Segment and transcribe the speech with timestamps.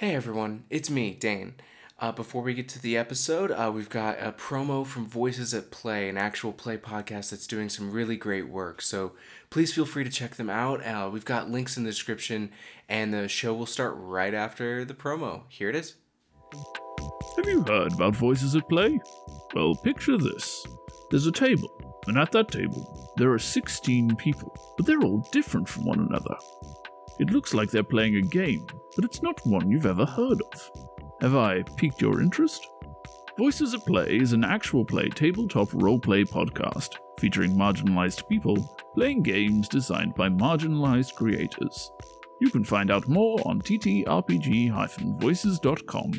[0.00, 1.56] Hey everyone, it's me, Dane.
[1.98, 5.70] Uh, before we get to the episode, uh, we've got a promo from Voices at
[5.70, 8.80] Play, an actual play podcast that's doing some really great work.
[8.80, 9.12] So
[9.50, 10.82] please feel free to check them out.
[10.82, 12.50] Uh, we've got links in the description,
[12.88, 15.42] and the show will start right after the promo.
[15.50, 15.96] Here it is.
[17.36, 18.98] Have you heard about Voices at Play?
[19.54, 20.66] Well, picture this
[21.10, 25.68] there's a table, and at that table, there are 16 people, but they're all different
[25.68, 26.36] from one another.
[27.18, 28.66] It looks like they're playing a game,
[28.96, 30.70] but it's not one you've ever heard of.
[31.20, 32.66] Have I piqued your interest?
[33.38, 39.68] Voices at Play is an actual play tabletop roleplay podcast featuring marginalized people playing games
[39.68, 41.90] designed by marginalized creators.
[42.40, 46.12] You can find out more on ttrpg-voices.com.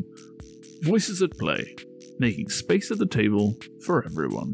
[0.84, 1.76] Voices at Play,
[2.20, 4.54] making space at the table for everyone.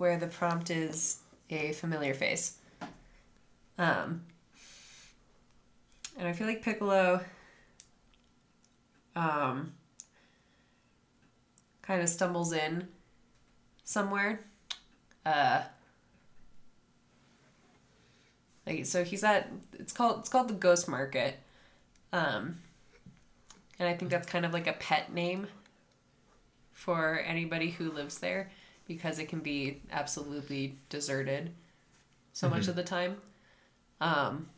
[0.00, 1.18] Where the prompt is
[1.50, 2.56] a familiar face.
[3.76, 4.22] Um,
[6.16, 7.20] and I feel like Piccolo
[9.14, 9.74] um,
[11.82, 12.88] kind of stumbles in
[13.84, 14.40] somewhere.
[15.26, 15.64] Uh,
[18.66, 21.38] like so he's at it's called it's called the Ghost Market.
[22.10, 22.56] Um,
[23.78, 25.46] and I think that's kind of like a pet name
[26.72, 28.50] for anybody who lives there
[28.90, 31.52] because it can be absolutely deserted
[32.32, 33.16] so much of the time.
[34.00, 34.48] Um,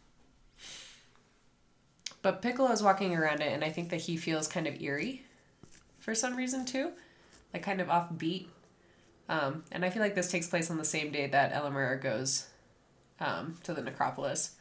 [2.22, 5.22] but Piccolo is walking around it, and I think that he feels kind of eerie
[6.00, 6.92] for some reason too,
[7.52, 8.46] like kind of offbeat.
[9.28, 12.46] Um, and I feel like this takes place on the same day that Elamura goes
[13.20, 14.52] um, to the necropolis,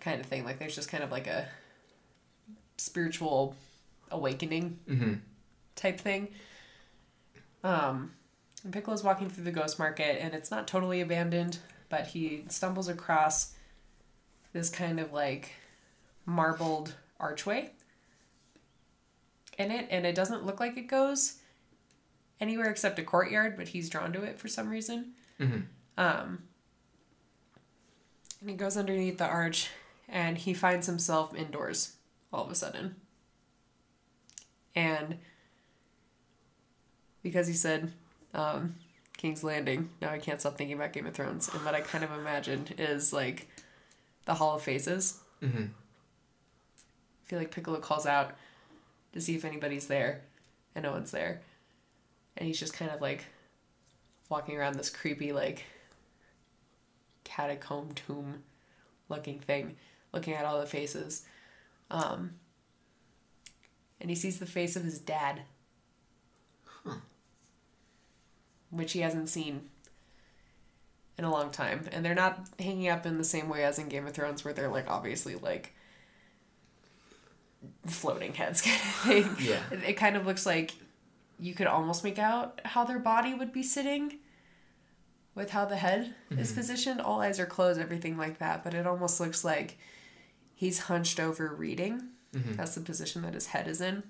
[0.00, 0.44] kind of thing.
[0.44, 1.48] Like there's just kind of like a
[2.76, 3.56] spiritual
[4.12, 5.14] awakening Mm-hmm.
[5.74, 6.28] type thing.
[7.64, 8.12] Um,
[8.64, 11.58] and Piccolo's walking through the ghost market, and it's not totally abandoned,
[11.88, 13.54] but he stumbles across
[14.52, 15.52] this kind of like
[16.26, 17.70] marbled archway
[19.58, 21.38] in it, and it doesn't look like it goes
[22.40, 25.12] anywhere except a courtyard, but he's drawn to it for some reason.
[25.40, 25.60] Mm-hmm.
[25.96, 26.42] Um,
[28.40, 29.70] and he goes underneath the arch,
[30.08, 31.96] and he finds himself indoors
[32.32, 32.96] all of a sudden.
[34.74, 35.18] And
[37.22, 37.90] because he said
[38.34, 38.74] um,
[39.16, 42.04] King's Landing, now I can't stop thinking about Game of Thrones, and what I kind
[42.04, 43.48] of imagined is like
[44.24, 45.20] the Hall of Faces.
[45.42, 45.64] Mm-hmm.
[45.64, 48.34] I feel like Piccolo calls out
[49.12, 50.22] to see if anybody's there,
[50.74, 51.40] and no one's there.
[52.36, 53.24] And he's just kind of like
[54.28, 55.64] walking around this creepy, like
[57.24, 58.42] catacomb tomb
[59.08, 59.76] looking thing,
[60.12, 61.24] looking at all the faces.
[61.90, 62.34] Um,
[64.00, 65.42] and he sees the face of his dad,
[68.70, 69.68] which he hasn't seen
[71.16, 71.86] in a long time.
[71.92, 74.54] And they're not hanging up in the same way as in Game of Thrones, where
[74.54, 75.74] they're like obviously like
[77.86, 79.48] floating heads kind of thing.
[79.48, 79.60] Yeah.
[79.70, 80.72] It, it kind of looks like
[81.40, 84.18] you could almost make out how their body would be sitting
[85.34, 86.60] with how the head is mm-hmm.
[86.60, 87.00] positioned.
[87.00, 88.64] All eyes are closed, everything like that.
[88.64, 89.78] But it almost looks like
[90.54, 92.02] he's hunched over reading.
[92.34, 92.54] Mm-hmm.
[92.54, 94.02] That's the position that his head is in.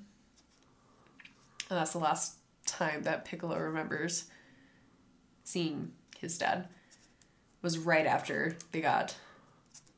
[1.70, 4.24] And that's the last time that Piccolo remembers
[5.48, 6.68] seeing his dad.
[7.62, 9.16] was right after they got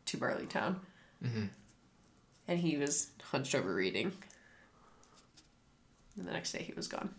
[0.06, 0.80] to Barley Town.
[1.24, 1.46] Mm-hmm.
[2.46, 4.12] And he was hunched over reading.
[6.16, 7.12] And the next day he was gone.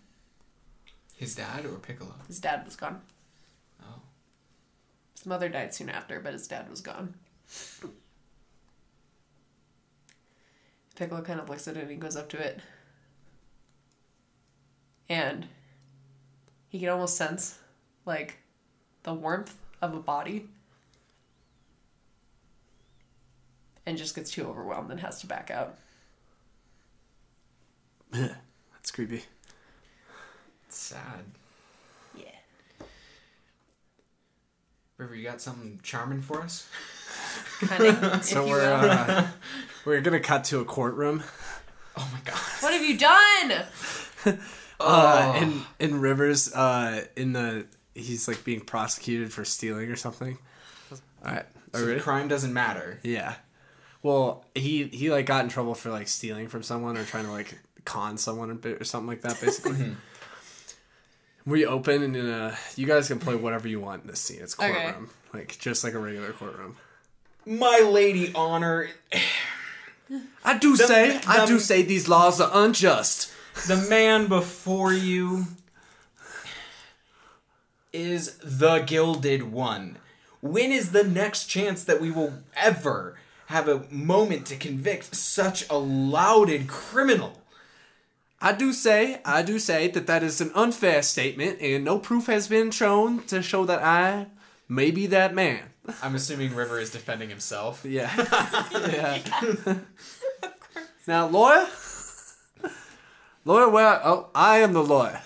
[1.18, 2.13] His dad or Piccolo?
[2.28, 3.01] His dad was gone.
[3.81, 4.01] Oh.
[5.13, 7.13] His mother died soon after, but his dad was gone.
[10.95, 12.62] Piccolo kind of looks at it and he goes up to it.
[15.10, 15.48] And
[16.69, 17.60] he can almost sense,
[18.06, 18.38] like,
[19.03, 20.48] the warmth of a body.
[23.86, 25.77] And just gets too overwhelmed and has to back out.
[28.12, 29.24] That's creepy.
[30.68, 31.24] It's sad.
[32.15, 32.86] Yeah.
[34.98, 36.68] River, you got something charming for us?
[37.62, 39.27] Cunning, So we're uh,
[39.86, 41.24] we're gonna cut to a courtroom.
[41.98, 42.39] Oh my god.
[42.59, 44.39] What have you done?
[44.83, 50.38] Uh, in in Rivers, uh, in the he's like being prosecuted for stealing or something.
[51.26, 53.00] All right, So the crime doesn't matter.
[53.04, 53.36] Yeah.
[54.04, 57.32] Well, he he like got in trouble for like stealing from someone or trying to
[57.32, 59.40] like con someone a bit or something like that.
[59.40, 59.96] Basically,
[61.46, 64.40] we open and uh, you guys can play whatever you want in this scene.
[64.42, 64.72] It's Okay.
[64.72, 66.78] courtroom, like just like a regular courtroom.
[67.46, 68.88] My lady honor,
[70.44, 73.32] I do say, I do say these laws are unjust.
[73.68, 75.46] the man before you
[77.94, 79.98] is the gilded one.
[80.42, 83.18] When is the next chance that we will ever
[83.48, 87.42] have a moment to convict such a lauded criminal?
[88.42, 92.26] I do say, I do say that that is an unfair statement, and no proof
[92.26, 94.28] has been shown to show that I
[94.68, 95.62] may be that man.
[96.02, 97.86] I'm assuming River is defending himself.
[97.86, 98.12] Yeah.
[98.72, 99.78] yeah.
[101.08, 101.68] now, lawyer?
[103.46, 104.08] Lawyer, where?
[104.08, 105.22] Oh, I am the lawyer.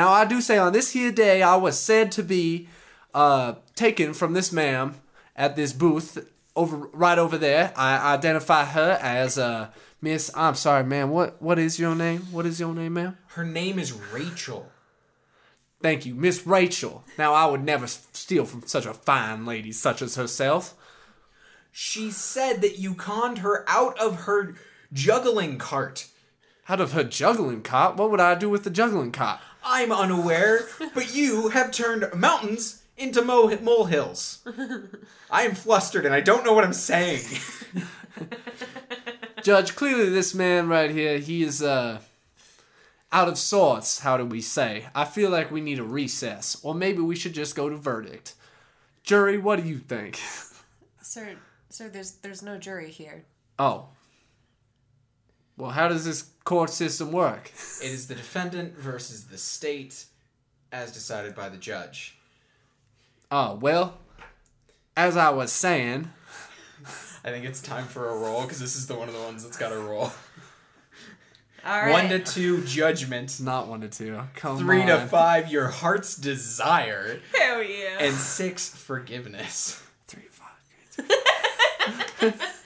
[0.00, 2.68] Now, I do say on this here day, I was said to be
[3.12, 4.94] uh, taken from this ma'am
[5.36, 6.26] at this booth
[6.56, 7.70] over right over there.
[7.76, 9.68] I identify her as uh,
[10.00, 10.30] Miss.
[10.34, 11.10] I'm sorry, ma'am.
[11.10, 12.20] What what is your name?
[12.32, 13.18] What is your name, ma'am?
[13.26, 14.72] Her name is Rachel.
[15.82, 17.04] Thank you, Miss Rachel.
[17.18, 20.74] Now, I would never steal from such a fine lady such as herself.
[21.70, 24.54] She said that you conned her out of her
[24.94, 26.06] juggling cart.
[26.70, 27.96] Out of her juggling cart?
[27.96, 29.42] What would I do with the juggling cot?
[29.64, 30.60] I'm unaware,
[30.94, 34.46] but you have turned mountains into mo- molehills.
[35.30, 37.22] I am flustered and I don't know what I'm saying.
[39.42, 42.00] Judge, clearly this man right here, he is uh
[43.12, 44.86] out of sorts, how do we say?
[44.94, 48.34] I feel like we need a recess, or maybe we should just go to verdict.
[49.02, 50.20] Jury, what do you think?
[51.02, 51.34] Sir,
[51.70, 53.24] sir, there's there's no jury here.
[53.58, 53.88] Oh.
[55.60, 57.52] Well, how does this court system work?
[57.82, 60.06] It is the defendant versus the state,
[60.72, 62.16] as decided by the judge.
[63.30, 63.98] Oh, well,
[64.96, 66.10] as I was saying,
[67.24, 69.44] I think it's time for a roll because this is the one of the ones
[69.44, 70.10] that's got a roll.
[71.66, 71.92] All right.
[71.92, 73.38] One to two, judgment.
[73.38, 74.18] not one to two.
[74.36, 77.20] Come Three to five, your heart's desire.
[77.38, 77.98] Hell yeah.
[78.00, 79.82] And six, forgiveness.
[80.08, 82.56] Three to five.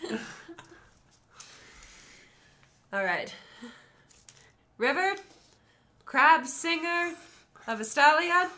[2.94, 3.34] All right.
[4.78, 5.16] River,
[6.04, 7.14] crab singer
[7.66, 8.50] of Estalia,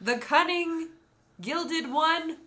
[0.00, 0.88] the cunning,
[1.38, 2.38] gilded one.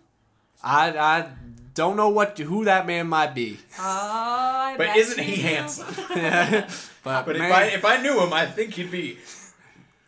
[0.64, 1.28] I I
[1.74, 5.36] don't know what who that man might be, Oh, I But bet isn't you he
[5.36, 5.42] do.
[5.42, 5.86] handsome?
[7.04, 9.18] but, But if man, I if I knew him, I think he'd be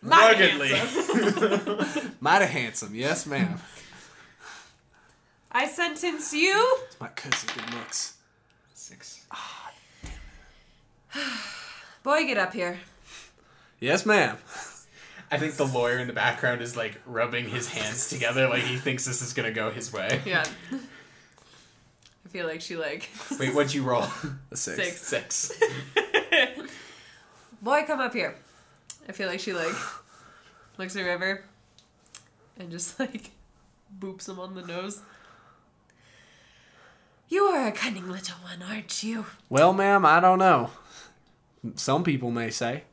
[0.03, 2.11] Mighty ruggedly.
[2.21, 2.93] mighty handsome.
[2.93, 3.61] Yes, ma'am.
[5.53, 6.79] I sentence you.
[6.89, 8.17] It's My cousin good looks.
[8.75, 9.25] Six.
[9.31, 9.56] Ah.
[12.03, 12.79] Boy, get up here.
[13.81, 14.37] Yes, ma'am.
[15.31, 18.77] I think the lawyer in the background is like rubbing his hands together, like he
[18.77, 20.21] thinks this is gonna go his way.
[20.25, 20.45] Yeah.
[20.73, 24.05] I feel like she like Wait, what'd you roll?
[24.53, 25.01] A six.
[25.03, 25.35] six.
[25.35, 25.61] Six.
[27.63, 28.37] Boy, come up here.
[29.09, 29.75] I feel like she like
[30.79, 31.43] looks at River
[32.59, 33.31] and just like
[33.99, 35.03] boops him on the nose.
[37.29, 39.27] You are a cunning little one, aren't you?
[39.49, 40.71] Well, ma'am, I don't know.
[41.75, 42.85] Some people may say.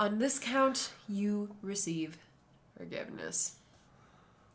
[0.00, 2.18] On this count, you receive
[2.76, 3.54] forgiveness.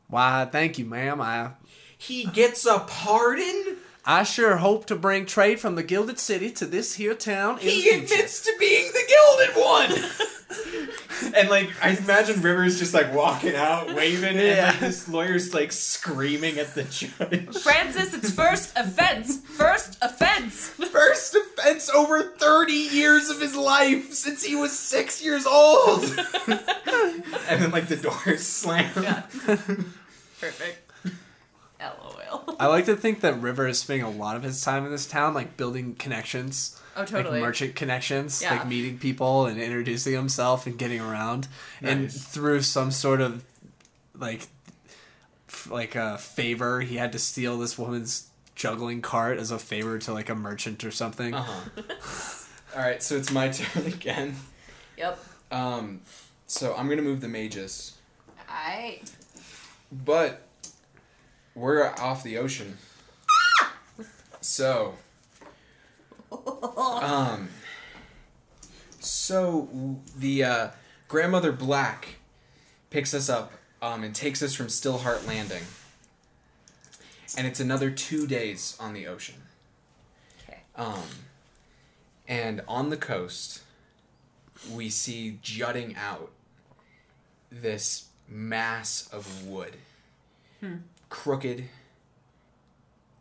[0.08, 1.22] Why, thank you, ma'am.
[1.22, 1.52] I
[1.98, 3.78] He gets a pardon?
[4.06, 7.68] I sure hope to bring trade from the Gilded City to this here town in
[7.68, 8.14] He the future.
[8.14, 10.12] admits to being the gilded one!
[11.36, 14.70] and like I imagine Rivers just like walking out, waving, and Yeah.
[14.72, 17.58] like this lawyer's like screaming at the judge.
[17.62, 19.38] Francis, it's first offense.
[19.42, 20.70] First offense.
[20.70, 26.04] First offense over 30 years of his life since he was six years old.
[26.48, 28.92] and then like the doors slam.
[29.04, 29.22] Yeah.
[30.40, 30.92] Perfect.
[31.80, 32.56] LOL.
[32.60, 35.06] I like to think that River is spending a lot of his time in this
[35.06, 36.80] town, like building connections.
[37.02, 37.40] Oh, totally.
[37.40, 38.56] Like merchant connections, Yeah.
[38.56, 41.48] like meeting people and introducing himself and getting around.
[41.82, 43.44] And through some sort of
[44.14, 44.48] like
[45.48, 49.98] f- like a favor, he had to steal this woman's juggling cart as a favor
[50.00, 51.34] to like a merchant or something.
[51.34, 51.82] Uh-huh.
[52.76, 54.36] All right, so it's my turn again.
[54.98, 55.20] Yep.
[55.52, 56.02] Um,
[56.46, 57.94] so I'm gonna move the mages,
[58.50, 59.02] I.
[59.92, 60.42] but
[61.56, 62.78] we're off the ocean.
[64.42, 64.96] So,
[66.78, 67.50] um,
[69.00, 69.68] so
[70.18, 70.68] the uh,
[71.08, 72.16] grandmother Black
[72.90, 75.64] picks us up um, and takes us from Stillheart Landing,
[77.38, 79.36] and it's another two days on the ocean.
[80.44, 80.60] Okay.
[80.76, 81.04] Um,
[82.28, 83.62] and on the coast,
[84.72, 86.32] we see jutting out
[87.52, 89.78] this mass of wood.
[91.10, 91.66] Crooked,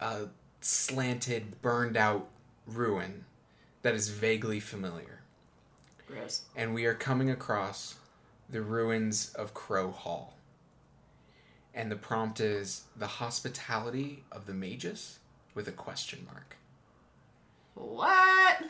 [0.00, 0.22] uh,
[0.60, 2.28] slanted, burned out
[2.68, 3.24] ruin
[3.82, 5.20] that is vaguely familiar.
[6.06, 6.42] Gross.
[6.56, 7.96] And we are coming across
[8.48, 10.34] the ruins of Crow Hall.
[11.74, 15.18] And the prompt is the hospitality of the Magus
[15.54, 16.56] with a question mark.
[17.74, 18.64] What?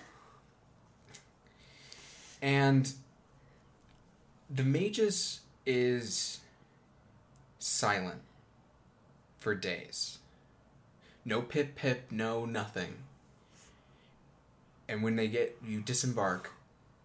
[2.43, 2.93] And
[4.51, 6.41] the Magus is
[7.59, 8.21] silent
[9.39, 10.19] for days.
[11.25, 12.95] No pip pip, no nothing.
[14.89, 16.53] And when they get you disembark,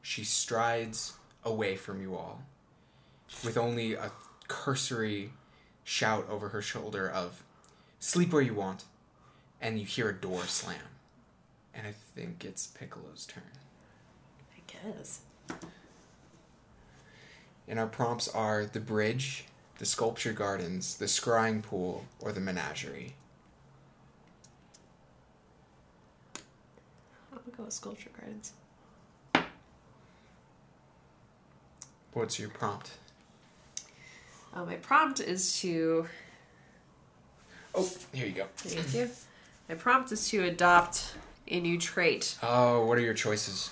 [0.02, 1.14] she strides
[1.44, 2.42] away from you all
[3.44, 4.12] with only a
[4.48, 5.32] cursory
[5.84, 7.44] shout over her shoulder of
[8.00, 8.86] sleep where you want
[9.62, 10.78] and you hear a door slam.
[11.74, 13.44] And I think it's Piccolo's turn.
[14.56, 15.22] I guess.
[17.68, 19.46] And our prompts are the bridge,
[19.78, 23.16] the sculpture gardens, the scrying pool, or the menagerie.
[27.56, 28.54] Go with sculpture gardens.
[32.14, 32.92] What's your prompt?
[34.54, 36.08] Uh, my prompt is to.
[37.74, 38.46] Oh, here you go.
[38.56, 39.10] Thank you.
[39.68, 41.16] My prompt is to adopt
[41.48, 42.38] a new trait.
[42.44, 43.72] Oh, what are your choices?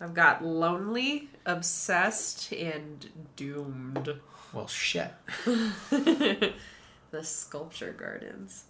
[0.00, 4.14] I've got lonely, obsessed, and doomed.
[4.52, 5.10] Well, shit.
[5.44, 6.52] the
[7.22, 8.64] sculpture gardens.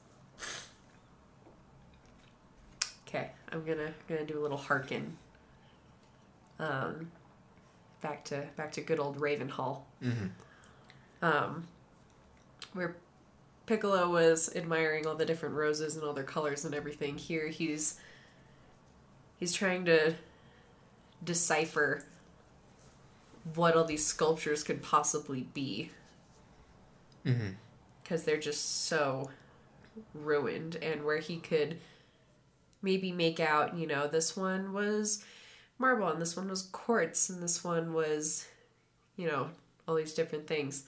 [3.52, 5.16] I'm gonna gonna do a little harken.
[6.58, 7.10] Um,
[8.00, 9.80] back to back to good old Ravenhall.
[11.22, 11.66] Um,
[12.72, 12.96] where
[13.66, 17.18] Piccolo was admiring all the different roses and all their colors and everything.
[17.18, 17.98] Here he's
[19.38, 20.14] he's trying to
[21.24, 22.02] decipher
[23.54, 25.90] what all these sculptures could possibly be
[27.26, 27.48] Mm-hmm.
[28.02, 29.28] because they're just so
[30.14, 31.76] ruined and where he could
[32.82, 35.24] maybe make out you know this one was
[35.78, 38.46] marble and this one was quartz and this one was
[39.16, 39.48] you know
[39.86, 40.84] all these different things.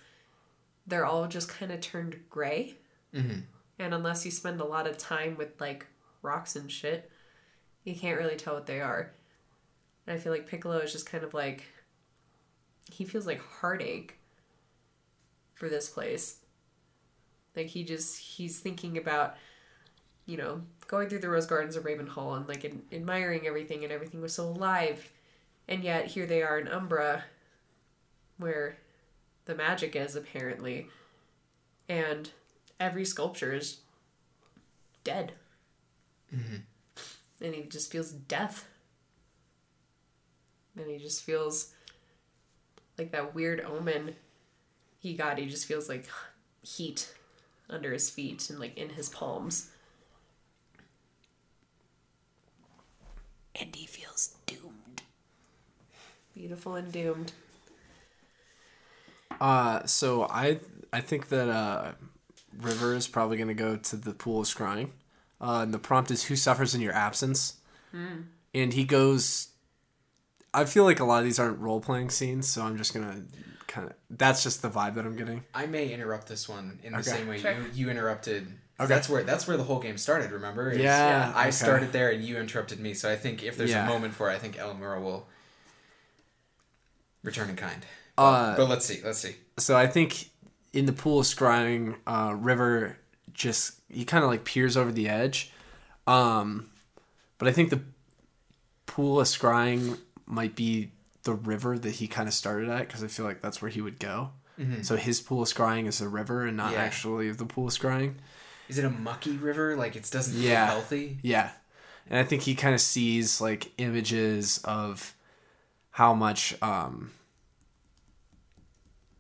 [0.86, 2.76] They're all just kind of turned gray.
[3.14, 3.40] Mm-hmm.
[3.78, 5.84] and unless you spend a lot of time with like
[6.22, 7.10] rocks and shit
[7.84, 9.12] you can't really tell what they are.
[10.06, 11.64] And i feel like piccolo is just kind of like
[12.90, 14.18] he feels like heartache
[15.54, 16.36] for this place.
[17.54, 19.34] Like he just he's thinking about
[20.26, 20.62] you know
[20.92, 24.34] going through the rose gardens of ravenhall and like ad- admiring everything and everything was
[24.34, 25.10] so alive.
[25.66, 27.24] And yet here they are in umbra
[28.36, 28.76] where
[29.46, 30.88] the magic is apparently.
[31.88, 32.28] And
[32.78, 33.78] every sculpture is
[35.02, 35.32] dead.
[36.34, 37.44] Mm-hmm.
[37.44, 38.68] And he just feels death.
[40.76, 41.72] And he just feels
[42.98, 44.14] like that weird omen
[44.98, 45.38] he got.
[45.38, 46.06] He just feels like
[46.60, 47.14] heat
[47.70, 49.71] under his feet and like in his palms
[53.60, 55.02] and he feels doomed
[56.34, 57.32] beautiful and doomed
[59.40, 60.60] Uh, so I
[60.92, 61.92] I think that uh,
[62.58, 64.90] River is probably gonna go to the pool of scrying.
[65.40, 67.54] Uh, and the prompt is who suffers in your absence,
[67.92, 69.48] and he goes.
[70.54, 73.24] I feel like a lot of these aren't role playing scenes, so I'm just gonna
[73.66, 73.94] kind of.
[74.10, 75.42] That's just the vibe that I'm getting.
[75.54, 77.10] I may interrupt this one in the Okay.
[77.10, 77.52] same way Sure.
[77.52, 78.46] you, you interrupted.
[78.82, 78.94] Okay.
[78.94, 80.30] That's where that's where the whole game started.
[80.30, 80.70] Remember?
[80.70, 81.50] Is Yeah, I okay.
[81.50, 82.94] started there and you interrupted me.
[82.94, 83.84] So I think if there's Yeah.
[83.84, 85.26] a moment for it, I think Elamura will
[87.22, 87.84] return in kind
[88.18, 89.00] Uh, but let's see.
[89.04, 89.36] Let's see.
[89.58, 90.28] so I think
[90.72, 92.98] in the pool of scrying, uh, River
[93.32, 95.50] just he kind of like peers over the edge.
[96.06, 96.70] Um,
[97.38, 97.80] but I think the
[98.86, 100.90] pool of scrying might be
[101.24, 103.80] the river that he kind of started at because I feel like that's where he
[103.80, 104.30] would go.
[104.82, 106.82] So his pool of scrying is the river and not Yeah.
[106.82, 108.14] actually the pool of scrying.
[108.72, 109.76] Is it a mucky river?
[109.76, 110.66] Like it doesn't Yeah.
[110.66, 111.18] feel healthy.
[111.22, 111.50] Yeah.
[112.08, 115.14] And I think he kind of sees like images of
[115.90, 117.10] how much um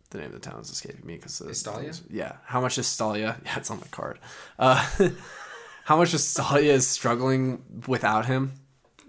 [0.08, 1.92] the name of the town is escaping me because Estalia?
[2.08, 3.36] Yeah, how much is Estalia?
[3.44, 4.18] Yeah, it's on my card.
[4.58, 4.86] Uh,
[5.84, 8.52] how much Estalia is struggling without him,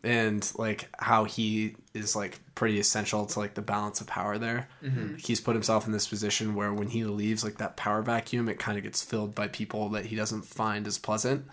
[0.04, 4.68] and like how he is like pretty essential to like the balance of power there.
[4.84, 5.16] Mm-hmm.
[5.16, 8.60] He's put himself in this position where when he leaves, like that power vacuum, it
[8.60, 11.46] kind of gets filled by people that he doesn't find as pleasant,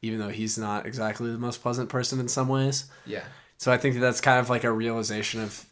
[0.00, 2.86] even though he's not exactly the most pleasant person in some ways.
[3.04, 3.24] Yeah.
[3.58, 5.66] So I think that that's kind of like a realization of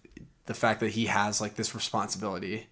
[0.47, 2.67] the fact that he has like this responsibility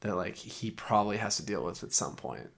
[0.00, 2.50] that like he probably has to deal with at some point.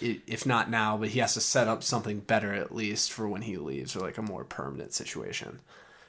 [0.00, 3.42] If not now, but he has to set up something better at least for when
[3.42, 5.60] he leaves or like a more permanent situation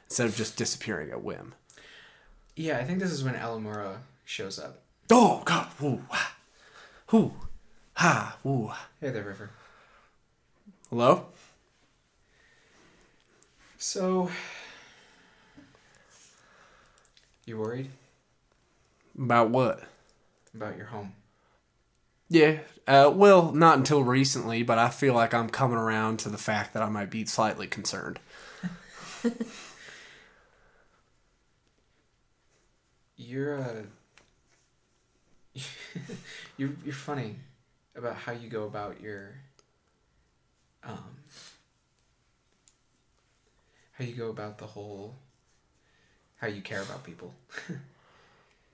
[0.10, 1.54] instead of just disappearing at whim.
[2.56, 4.82] Yeah, I think this is when Alamura shows up.
[5.10, 6.36] Oh god, woo, ha,
[7.12, 7.34] whoo,
[7.94, 8.72] ha, woo.
[9.00, 9.52] Hey there, River.
[10.90, 11.28] Hello?
[13.78, 14.30] So,
[17.46, 17.90] you worried
[19.18, 19.84] About what?
[20.56, 21.14] about your home?
[22.30, 22.58] Yeah,
[22.88, 26.74] uh, well, not until recently, but I feel like I'm coming around to the fact
[26.74, 28.20] that I might be slightly concerned.
[33.18, 33.82] You're uh
[36.58, 37.36] you're you're funny
[37.96, 39.34] about how you go about your
[40.84, 41.18] um
[43.94, 45.16] how you go about the whole
[46.38, 47.34] how you care about people.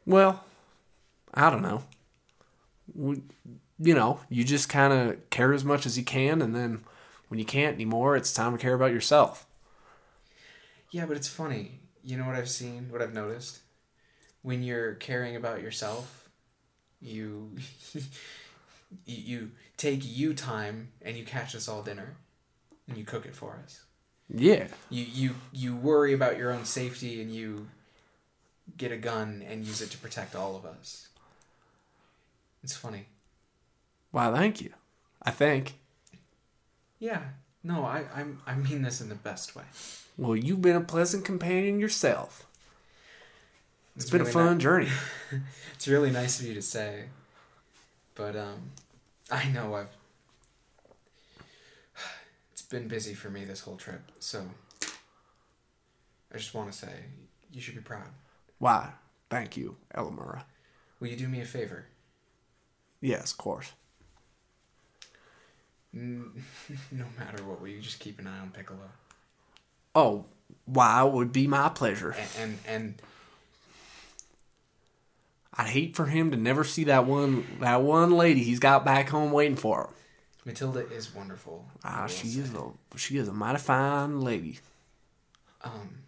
[0.05, 0.43] Well,
[1.34, 1.84] I don't know.
[2.93, 3.22] We,
[3.84, 6.84] you know, you just kind of care as much as you can, and then
[7.28, 9.46] when you can't anymore, it's time to care about yourself.
[10.92, 11.80] Yeah, but it's funny.
[12.04, 13.60] You know what I've seen, what I've noticed?
[14.42, 16.30] When you're caring about yourself,
[17.02, 17.52] you
[19.06, 22.16] you, take you time and you catch us all dinner
[22.88, 23.84] and you cook it for us.
[24.30, 24.67] Yeah.
[24.89, 27.67] You you you worry about your own safety and you
[28.78, 31.10] get a gun and use it to protect all of us.
[32.63, 33.08] It's funny.
[34.13, 34.71] Wow, thank you.
[35.21, 35.73] I think.
[36.99, 37.21] Yeah.
[37.63, 39.63] No, I I'm, I mean this in the best way.
[40.17, 42.45] Well, you've been a pleasant companion yourself.
[43.95, 44.89] It's it's been a fun ni- journey.
[45.76, 47.06] It's really nice of you to say.
[48.15, 48.71] But um
[49.32, 49.89] I know I've
[52.52, 54.45] it's been busy for me this whole trip, so
[56.34, 56.93] I just want to say
[57.52, 58.08] you should be proud.
[58.60, 58.89] Why?
[59.30, 60.43] Thank you, Elamura.
[60.99, 61.86] Will you do me a favor?
[63.02, 63.73] Yes, of course.
[66.91, 68.79] No matter what, will you just keep an eye on Piccolo?
[69.93, 70.25] Oh,
[70.65, 71.06] why?
[71.06, 72.12] It would be my pleasure.
[72.12, 73.01] And and, and
[75.56, 79.10] I'd hate for him to never see that one that one lady he's got back
[79.10, 79.89] home waiting for him.
[80.45, 81.65] Matilda is wonderful.
[81.84, 82.41] Ah, she say.
[82.41, 84.60] is a she is a mighty fine lady.
[85.63, 85.99] um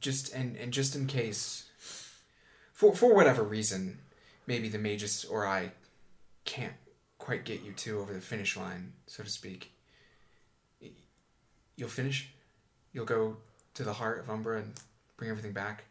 [0.00, 1.64] just and and just in case
[2.72, 3.98] for for whatever reason
[4.46, 5.72] maybe the magus or i
[6.48, 6.72] can't
[7.18, 9.70] quite get you two over the finish line so to speak
[11.76, 12.30] you'll finish
[12.92, 13.36] you'll go
[13.74, 14.72] to the heart of umbra and
[15.18, 15.84] bring everything back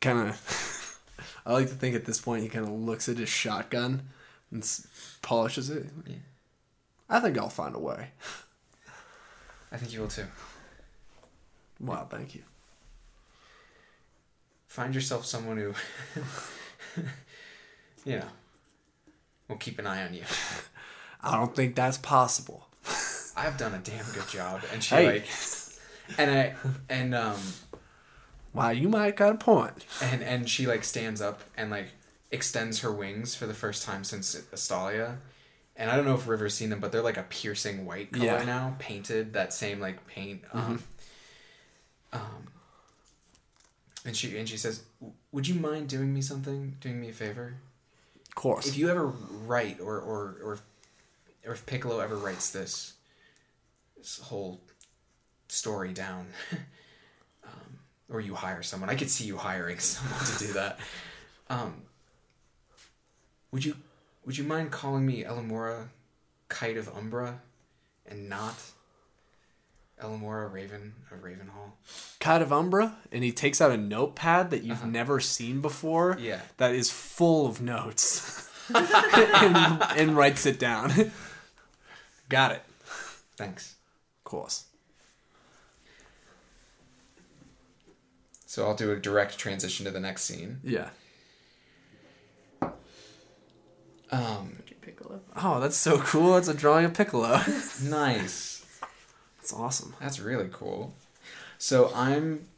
[0.00, 1.00] Kind of.
[1.46, 4.02] I like to think at this point he kind of looks at his shotgun
[4.52, 4.86] and s-
[5.22, 5.86] polishes it.
[6.06, 6.16] Yeah.
[7.08, 8.10] I think I'll find a way.
[9.72, 10.26] i think you will too
[11.80, 12.42] Wow, thank you.
[14.68, 15.74] find yourself someone who
[18.04, 18.28] you know
[19.48, 20.22] will keep an eye on you
[21.22, 22.68] I don't think that's possible.
[23.36, 24.60] I've done a damn good job.
[24.72, 25.06] And she Hey.
[25.06, 25.26] like,
[26.18, 26.54] and I,
[26.88, 27.40] and um,
[28.52, 29.84] Wow, you might got a point.
[30.02, 31.88] and and she like stands up and like
[32.30, 35.18] extends her wings for the first time since Estalia.
[35.74, 38.24] And I don't know if River's seen them, but they're like a piercing white color
[38.24, 38.44] Yeah.
[38.44, 40.42] now, painted that same like paint.
[40.52, 40.82] Um,
[42.12, 42.48] um,
[44.04, 44.82] and she and she says,
[45.32, 46.76] "Would you mind doing me something?
[46.80, 47.56] Doing me a favor?
[48.36, 48.66] Course.
[48.66, 50.62] If you ever write, or or or if,
[51.46, 52.92] or if Piccolo ever writes this,
[53.96, 54.60] this whole
[55.48, 56.26] story down,
[57.44, 57.78] um,
[58.10, 60.78] or you hire someone, I could see you hiring someone to do that.
[61.48, 61.82] Um,
[63.52, 63.74] would you
[64.26, 65.88] would you mind calling me Elamora,
[66.50, 67.40] Kite of Umbra,
[68.04, 68.54] and not
[70.02, 71.72] Elamora Raven of Ravenhall.
[72.18, 76.16] Cat of Umbra, and he takes out a notepad that you've never seen before.
[76.20, 76.40] Yeah.
[76.58, 78.50] That is full of notes.
[78.74, 80.92] and, and writes it down.
[82.28, 82.62] Got it.
[83.36, 83.76] Thanks.
[84.20, 84.64] Of course.
[88.46, 90.60] So I'll do a direct transition to the next scene.
[90.64, 90.88] Yeah.
[94.10, 95.20] Um, Piccolo.
[95.36, 96.34] Oh, that's so cool.
[96.34, 97.40] That's a drawing of Piccolo.
[97.84, 98.55] nice.
[99.46, 99.94] That's awesome.
[100.00, 100.92] That's really cool.
[101.56, 102.48] So I'm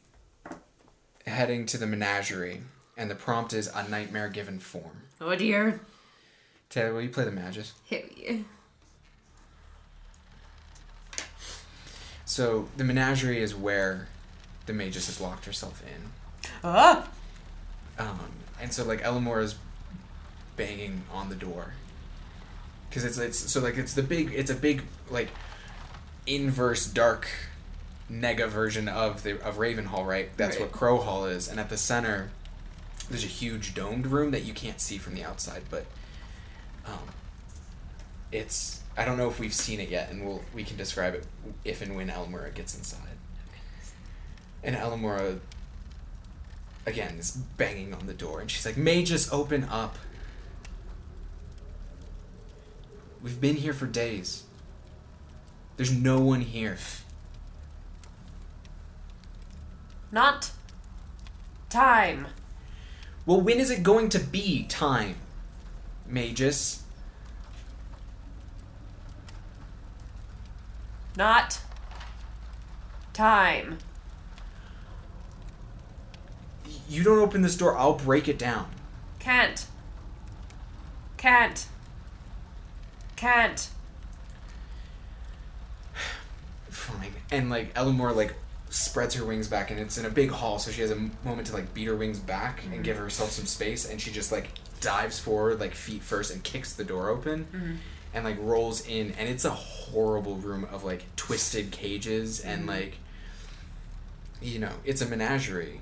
[1.26, 2.62] heading to the menagerie,
[2.96, 5.02] and the prompt is a nightmare given form.
[5.20, 5.80] Oh dear.
[6.70, 7.74] Taylor, will you play the Magus?
[7.90, 8.46] Heavy.
[12.24, 14.08] So the menagerie is where
[14.64, 16.50] the Magus has locked herself in.
[16.64, 17.06] Ah!
[17.98, 18.30] Um,
[18.62, 19.56] and so like Elamore is
[20.56, 21.74] banging on the door
[22.88, 25.28] because it's it's so like it's the big it's a big like
[26.34, 27.28] inverse dark
[28.10, 30.30] nega version of the of Ravenhall right?
[30.36, 30.62] That's Right.
[30.66, 31.48] what Crow Hall is.
[31.48, 32.30] And at the center
[33.10, 35.86] there's a huge domed room that you can't see from the outside but
[36.86, 36.98] um
[38.30, 41.24] it's I don't know if we've seen it yet and we'll we can describe it
[41.64, 43.00] if and when Elamora gets inside.
[44.62, 45.38] And Elamora
[46.86, 49.96] again is banging on the door and she's like may just open up.
[53.22, 54.44] We've been here for days
[55.78, 56.76] there's no one here
[60.12, 60.50] Not
[61.70, 62.26] time.
[63.24, 65.14] well when is it going to be time
[66.06, 66.82] magus
[71.16, 71.60] Not
[73.12, 73.78] time.
[76.88, 78.68] you don't open this door i'll break it down
[79.18, 79.66] Can't.
[81.16, 81.66] Can't.
[83.16, 83.68] Can't.
[86.92, 88.34] Fine and like Elamore like
[88.70, 91.46] spreads her wings back and it's in a big hall so she has a moment
[91.46, 92.82] to like beat her wings back and mm-hmm.
[92.82, 96.74] give herself some space and she just like dives forward like feet first and kicks
[96.74, 97.76] the door open mm-hmm.
[98.12, 102.70] and like rolls in and it's a horrible room of like twisted cages and mm-hmm.
[102.70, 102.98] like
[104.42, 105.80] you know it's a menagerie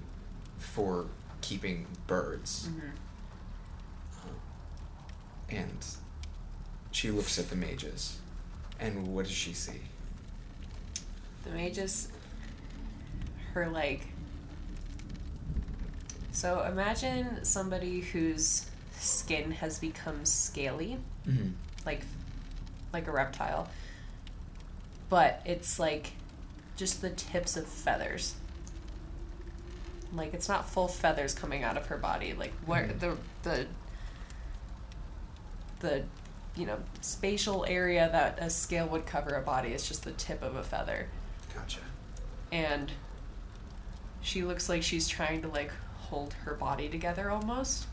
[0.58, 1.06] for
[1.46, 2.68] keeping birds.
[4.22, 4.30] Um,
[5.48, 5.86] and
[6.90, 8.18] she looks at the Magus
[8.80, 9.80] and what does she see
[11.46, 12.08] The Magus.
[13.52, 14.06] Her like.
[16.32, 18.66] So imagine somebody whose
[18.98, 21.50] skin has become scaly, mm-hmm.
[21.86, 22.02] like,
[22.92, 23.68] like a reptile,
[25.08, 26.12] but it's like,
[26.76, 28.34] just the tips of feathers.
[30.12, 32.34] Like it's not full feathers coming out of her body.
[32.34, 33.00] Like where Mhm.
[33.00, 33.66] the the
[35.80, 36.04] the
[36.56, 40.42] you know spatial area that a scale would cover a body is just the tip
[40.42, 41.08] of a feather
[41.56, 41.80] Gotcha.
[42.52, 42.92] and
[44.22, 47.86] she looks like she's trying to like hold her body together almost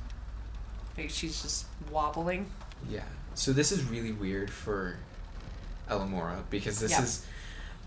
[0.97, 2.45] like she's just wobbling
[2.89, 3.01] Yeah.
[3.35, 4.97] So this is really weird for
[5.89, 7.01] Elamora because this Yeah.
[7.03, 7.25] is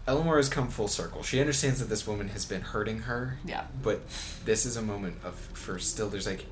[0.08, 1.22] Elamora has come full circle.
[1.24, 4.00] She understands that this woman has been hurting her, yeah but
[4.44, 6.46] this is a moment of for still there's like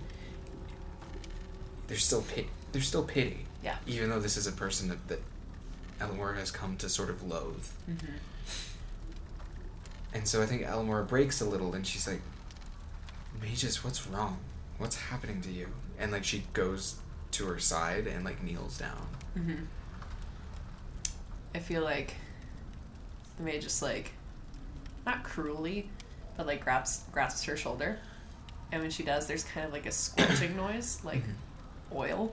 [1.87, 3.47] there's still pit there's still pity.
[3.63, 3.77] Yeah.
[3.87, 5.21] Even though this is a person that, that
[6.01, 7.67] Elamora has come to sort of loathe.
[7.89, 8.13] mm-hmm.
[10.14, 12.20] And so I think Elmore breaks a little and she's like,
[13.42, 14.38] Magus, what's wrong?
[14.79, 15.68] What's happening to you?
[15.98, 16.96] And like she goes
[17.33, 19.07] to her side and like kneels down.
[19.37, 19.64] Mm-hmm.
[21.57, 22.14] i feel like
[23.37, 24.12] the maid just like
[25.05, 25.88] not cruelly
[26.37, 27.98] but like grabs grasps her shoulder
[28.70, 31.22] and when she does there's kind of like a squelching noise like
[31.92, 32.33] oil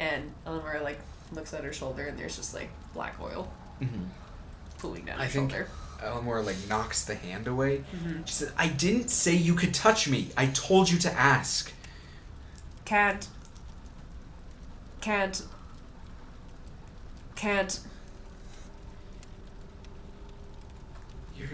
[0.00, 0.98] and Eleanor like
[1.32, 3.48] looks at her shoulder and there's just like black oil
[3.80, 4.04] Mm-hmm.
[4.80, 5.68] Pooling down I her think shoulder
[6.02, 7.84] Elamora like knocks the hand away.
[7.94, 8.26] Mhm.
[8.26, 10.30] She said, "I didn't say you could touch me.
[10.36, 11.72] I told you to ask."
[12.84, 13.28] Can't.
[15.00, 15.42] Can't.
[17.36, 17.80] Can't.
[21.36, 21.48] You're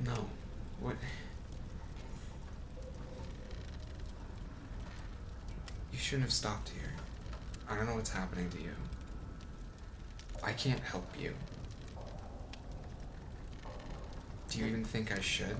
[0.00, 0.26] no.
[0.80, 0.96] What?
[5.92, 6.92] You shouldn't have stopped here.
[7.68, 8.74] I don't know what's happening to you.
[10.42, 11.34] I can't help you.
[14.48, 15.56] Do you even think I should?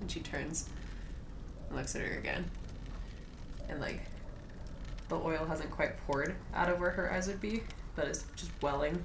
[0.00, 0.68] And she turns
[1.68, 2.50] and looks at her again.
[3.68, 4.00] And like
[5.08, 7.62] the oil hasn't quite poured out of where her eyes would be,
[7.96, 9.02] but it's just welling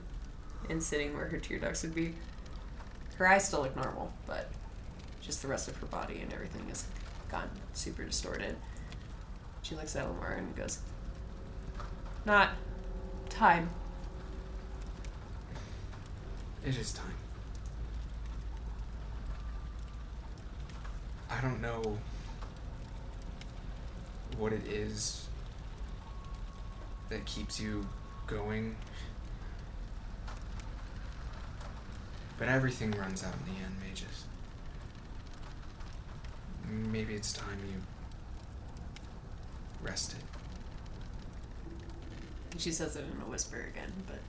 [0.70, 2.14] and sitting where her tear ducts would be.
[3.16, 4.50] Her eyes still look normal, but
[5.22, 6.86] just the rest of her body and everything has
[7.30, 8.56] gone super distorted.
[9.62, 10.80] She looks at Elmore and goes,
[12.26, 12.52] Not
[13.30, 13.70] Time.
[16.66, 17.06] It is time.
[21.30, 21.98] I don't know
[24.38, 25.26] what it is
[27.10, 27.86] that keeps you
[28.28, 28.76] going.
[32.38, 34.26] But everything runs out in the end, Magus.
[36.70, 37.82] Maybe it's time you
[39.82, 40.20] rested.
[42.58, 44.20] She says it in a whisper again, but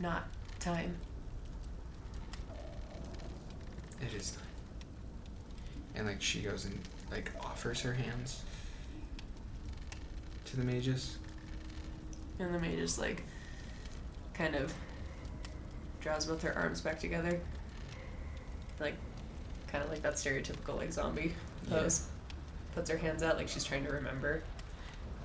[0.00, 0.28] not
[0.60, 0.96] time.
[4.00, 4.42] It is time.
[5.96, 6.78] And like she goes and
[7.10, 8.42] like offers her hands
[10.46, 11.18] to the Magus.
[12.38, 13.24] And the Magus like
[14.34, 14.72] kind of
[16.00, 17.40] draws both her arms back together.
[18.80, 18.94] Like
[19.66, 21.34] kind of like that stereotypical like zombie
[21.68, 21.80] Yeah.
[21.80, 22.06] pose.
[22.74, 24.42] Puts her hands out like she's trying to remember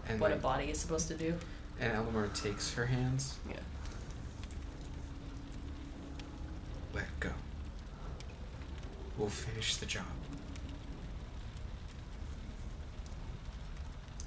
[0.07, 1.35] And what like, a body is supposed to do.
[1.79, 3.37] and Elamar takes her hands.
[3.49, 3.55] Yeah.
[6.93, 7.29] Let go.
[9.17, 10.03] We'll finish the job.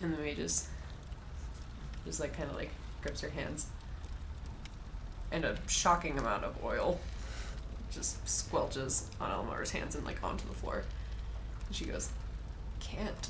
[0.03, 0.67] And the mage just
[2.05, 2.71] just like kind of like
[3.03, 3.67] grips her hands.
[5.33, 7.01] And a shocking amount of oil
[7.91, 10.85] just squelches on Elmar's hands and like onto the floor.
[11.67, 12.11] And she goes,
[12.81, 13.29] Can't.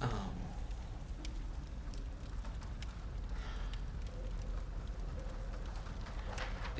[0.00, 0.08] Um.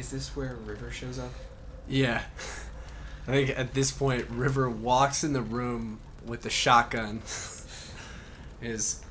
[0.09, 1.31] Is this where River shows up?
[1.87, 2.23] Yeah.
[3.27, 7.21] I think at this point, River walks in the room with the shotgun.
[8.63, 9.03] is,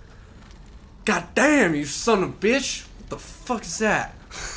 [1.05, 2.87] God damn, you son of a bitch!
[2.97, 4.15] What the fuck is that?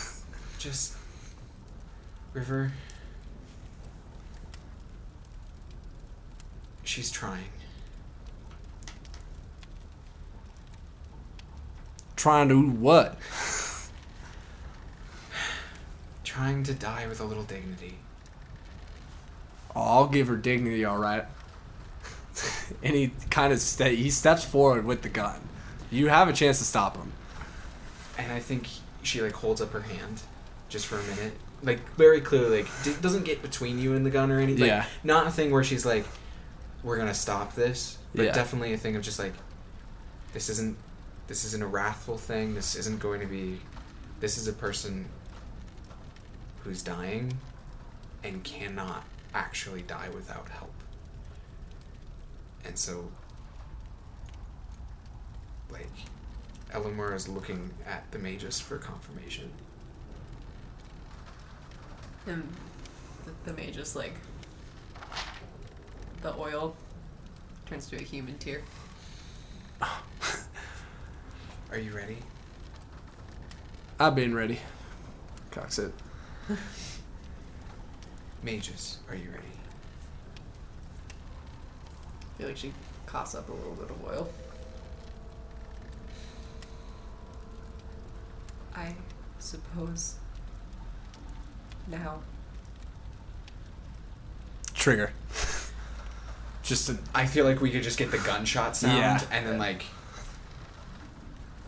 [0.59, 0.97] Just.
[2.33, 2.73] River.
[6.85, 7.51] She's trying.
[12.17, 13.19] Trying to do what?
[16.31, 17.97] Trying to die with a little dignity.
[19.75, 21.25] I'll give her dignity, all right.
[22.85, 25.41] and he kind of ste- he steps forward with the gun.
[25.91, 27.11] You have a chance to stop him.
[28.17, 28.69] And I think
[29.03, 30.23] she like holds up her hand
[30.69, 31.33] just for a minute.
[31.65, 34.61] Like very clearly like d- doesn't get between you and the gun or anything.
[34.63, 34.85] Like, Yeah.
[35.03, 36.05] Not a thing where she's like
[36.85, 38.33] we're going to stop this, but Yeah.
[38.33, 39.33] definitely a thing of just like
[40.33, 40.77] this isn't
[41.27, 42.55] this isn't a wrathful thing.
[42.55, 43.59] This isn't going to be
[44.21, 45.07] this is a person
[46.63, 47.33] who's dying
[48.23, 50.75] and cannot actually die without help.
[52.65, 53.11] And so
[55.71, 55.89] like
[56.73, 59.51] Elamar is looking at the magus for confirmation.
[62.27, 62.47] And
[63.25, 64.15] the, the mage just like
[66.23, 66.77] the oil
[67.67, 68.63] turns to a human tear.
[71.71, 72.19] Are you ready?
[73.99, 74.59] I've been ready.
[75.51, 75.93] Cocks it.
[78.43, 79.43] Magus, are you ready?
[82.23, 82.73] I feel like she
[83.07, 84.29] coughs up a little bit of oil.
[88.75, 88.95] I
[89.39, 90.15] suppose
[91.89, 92.21] now.
[94.75, 95.13] Trigger.
[96.63, 99.21] Just a I feel like we could just get the gunshot sound Yeah.
[99.33, 99.85] and then like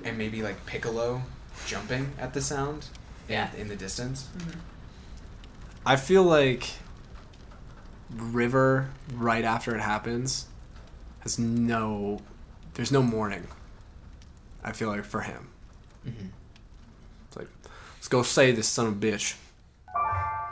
[0.04, 1.20] and maybe like Piccolo
[1.66, 2.86] jumping at the sound
[3.28, 3.50] Yeah.
[3.58, 4.28] in the distance.
[4.38, 4.60] Mm-hmm.
[5.84, 6.68] I feel like
[8.10, 10.46] River right after it happens
[11.20, 12.20] has no
[12.74, 13.46] there's no mourning.
[14.64, 15.48] I feel like for him.
[16.06, 16.28] Mm-hmm.
[17.26, 17.48] It's like,
[17.96, 19.36] let's go save this son of a bitch.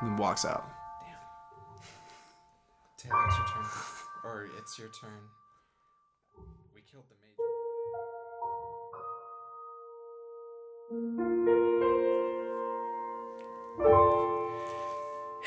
[0.01, 0.69] And then walks out.
[3.03, 3.11] Damn.
[3.11, 3.65] Taylor, it's your turn.
[4.25, 5.21] Or it's your turn.
[6.75, 7.17] We killed the
[11.51, 11.60] mage.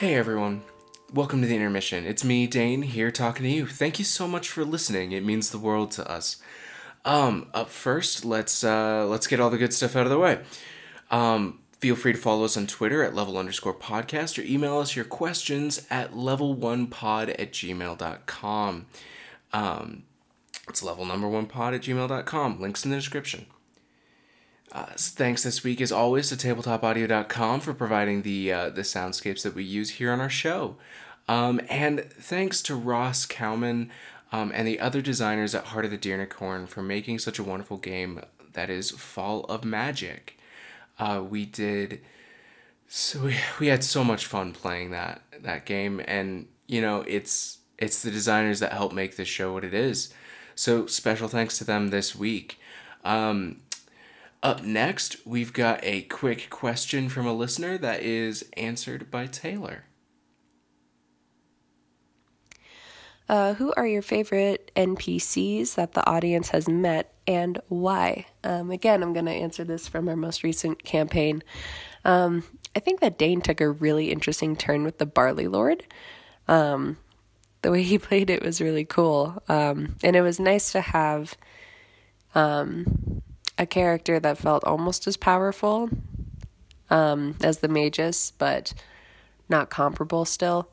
[0.04, 0.64] Hey everyone.
[1.14, 2.06] Welcome to the intermission.
[2.06, 3.66] It's me, Dane, here talking to you.
[3.66, 5.14] Thank you so much for listening.
[5.14, 6.42] It means the world to us.
[7.06, 10.42] Um, up first, let's uh let's get all the good stuff out of the way.
[11.10, 14.94] Um, feel free to follow us on Twitter at level underscore podcast or email us
[14.94, 18.86] your questions at level one pod at gmail.com.
[19.54, 20.04] Um,
[20.68, 22.60] it's level number one pod at gmail.com.
[22.60, 23.46] Links in the description.
[24.74, 29.54] Uh, thanks this week, as always, to tabletopaudio.com for providing the uh, the soundscapes that
[29.54, 30.76] we use here on our show.
[31.28, 33.92] Um, and thanks to Ross Cowman
[34.32, 37.78] um, and the other designers at Heart of the Deernicorn for making such a wonderful
[37.78, 38.22] game
[38.54, 40.38] that is Fall of Magic.
[40.98, 42.02] Uh, we did
[42.88, 47.60] so we, we had so much fun playing that that game and you know it's
[47.78, 50.14] it's the designers that help make this show what it is
[50.56, 52.60] So special thanks to them this week.
[53.04, 53.62] Um,
[54.44, 59.86] up next, we've got a quick question from a listener that is answered by Taylor.
[63.30, 68.26] Uh, who are your favorite NPCs that the audience has met and why?
[68.44, 71.42] Um, again, I'm going to answer this from our most recent campaign.
[72.04, 72.44] Um,
[72.76, 75.86] I think that Dane took a really interesting turn with the Barley Lord.
[76.50, 76.98] Um,
[77.62, 79.42] the way he played it was really cool.
[79.48, 81.38] Um, and it was nice to have
[82.36, 83.22] um,
[83.58, 85.90] a character that felt almost as powerful
[86.90, 88.74] um, as the Magus, but
[89.50, 90.70] not comparable still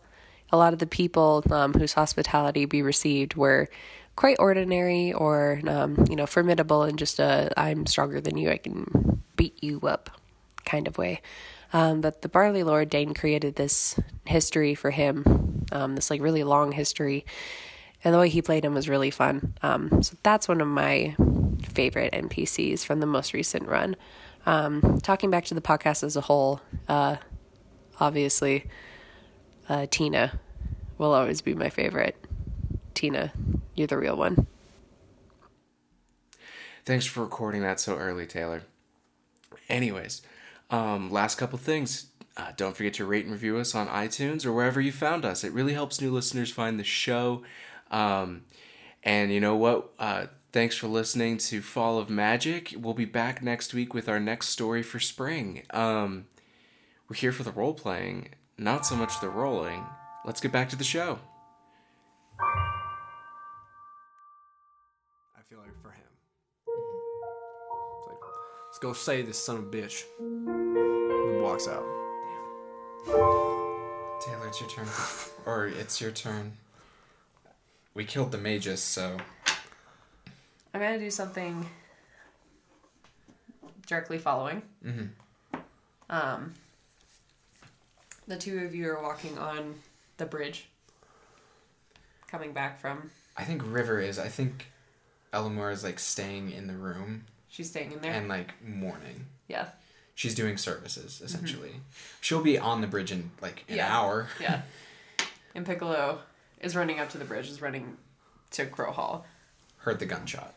[0.53, 3.69] a lot of the people um, whose hospitality we received were
[4.17, 8.59] quite ordinary or um, you know formidable in just a I'm stronger than you, I
[8.59, 10.11] can beat you up
[10.65, 11.23] kind of way.
[11.73, 16.43] Um, but the Barley Lord Dane created this history for him, um, this like really
[16.43, 17.25] long history,
[18.05, 19.55] and the way he played him was really fun.
[19.63, 21.15] Um, so that's one of my
[21.69, 23.97] favorite NPCs from the most recent run.
[24.47, 27.17] Um, talking back to the podcast as a whole, uh,
[27.99, 28.67] obviously
[29.69, 30.41] uh, Tina
[30.99, 32.17] will always be my favorite.
[32.95, 33.33] Tina,
[33.75, 34.47] you're the real one.
[36.85, 38.63] Thanks for recording that so early, Taylor.
[39.69, 40.23] Anyways,
[40.71, 42.07] um, last couple things.
[42.37, 45.45] Uh, don't forget to rate and review us on iTunes or wherever you found us.
[45.45, 47.43] It really helps new listeners find the show.
[47.91, 48.43] Um,
[49.03, 49.91] and you know what?
[49.99, 52.75] Uh, thanks for listening to Fall of Magic.
[52.77, 55.63] We'll be back next week with our next story for spring.
[55.71, 56.27] Um,
[57.09, 59.85] we're here for the role playing, not so much the rolling.
[60.25, 61.19] Let's get back to the show.
[62.41, 62.45] I
[65.49, 66.05] feel like for him.
[67.99, 68.19] It's like,
[68.69, 70.05] let's go save this son of a bitch.
[70.19, 71.85] And walks out.
[74.21, 74.87] Taylor, it's your turn.
[75.47, 76.53] or it's your turn.
[77.95, 79.17] We killed the mages, so.
[80.73, 81.67] I'm gonna do something
[83.87, 84.63] directly following.
[84.85, 85.59] Mm-hmm.
[86.09, 86.55] Um,
[88.27, 89.75] the two of you are walking on
[90.17, 90.69] the bridge,
[92.29, 93.11] coming back from.
[93.37, 94.19] I think River is.
[94.19, 94.71] I think
[95.33, 98.13] Elamora is like staying in the room She's staying in there.
[98.13, 99.27] and like mourning.
[99.49, 99.69] yeah,
[100.15, 101.73] She's doing services essentially.
[102.21, 103.97] She'll be on the bridge in like an Yeah.
[103.99, 104.29] hour.
[104.41, 104.63] yeah.
[105.55, 106.21] and Piccolo
[106.61, 107.49] is running up to the bridge.
[107.49, 107.97] Is running
[108.53, 109.27] to Crow Hall.
[109.79, 110.55] Heard the gunshot.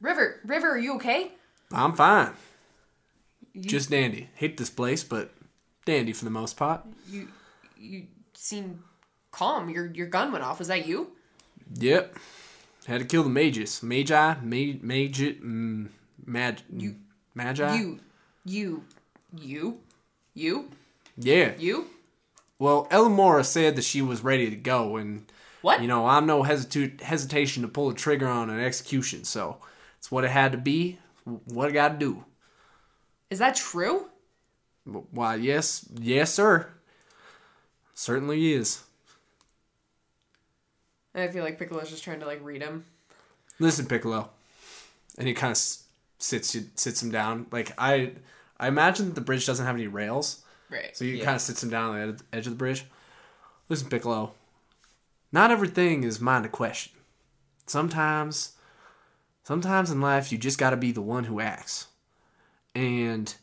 [0.00, 1.32] River, River, are you okay?
[1.72, 2.32] I'm fine.
[3.52, 4.28] You, Just dandy.
[4.34, 5.32] Hate this place, but
[5.84, 6.84] dandy for the most part.
[7.08, 7.28] you,
[7.78, 8.82] you seem
[9.30, 9.68] calm.
[9.68, 10.58] Your your gun went off.
[10.58, 11.12] Was that you?
[11.74, 12.16] Yep.
[12.86, 13.82] Had to kill the mages.
[13.82, 15.88] Magi, ma- magi, mm,
[16.26, 16.96] mag, you,
[17.34, 17.76] magi.
[17.76, 18.00] You,
[18.44, 18.84] you,
[19.36, 19.80] you,
[20.34, 20.70] you,
[21.18, 21.52] Yeah.
[21.58, 21.86] you.
[22.60, 25.24] Well, Elamora said that she was ready to go, and
[25.62, 25.80] What?
[25.80, 29.24] you know I'm no hesitu- hesitation to pull the trigger on an execution.
[29.24, 29.56] So
[29.98, 30.98] it's what it had to be.
[31.24, 32.24] What I got to do.
[33.30, 34.06] Is that true?
[34.84, 36.68] Why, yes, yes, sir.
[37.94, 38.82] Certainly is.
[41.14, 42.84] I feel like Piccolo's just trying to like read him.
[43.58, 44.30] Listen, Piccolo,
[45.18, 45.56] and he kind of
[46.18, 47.46] sits sits him down.
[47.50, 48.12] Like I,
[48.58, 50.96] I imagine that the bridge doesn't have any rails, Right.
[50.96, 52.84] so he kind of sits him down on the ed- edge of the bridge.
[53.68, 54.34] Listen, Piccolo,
[55.32, 56.92] not everything is mine to question.
[57.66, 58.52] Sometimes,
[59.42, 61.88] sometimes in life, you just got to be the one who acts.
[62.74, 63.34] And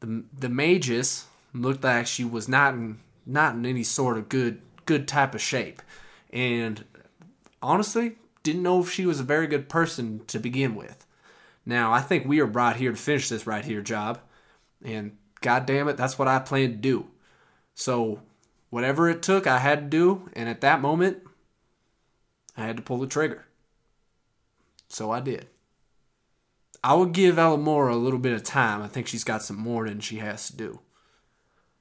[0.00, 4.60] the the magus looked like she was not in not in any sort of good
[4.86, 5.82] good type of shape,
[6.30, 6.84] and
[7.62, 11.06] honestly didn't know if she was a very good person to begin with.
[11.64, 14.20] Now I think we are brought here to finish this right here job,
[14.84, 17.06] and god damn it, that's what I plan to do.
[17.74, 18.20] So
[18.70, 21.18] whatever it took, I had to do, and at that moment,
[22.56, 23.46] I had to pull the trigger.
[24.88, 25.46] So I did.
[26.84, 28.82] I would give Elamora a little bit of time.
[28.82, 30.80] I think she's got some mourning she has to do.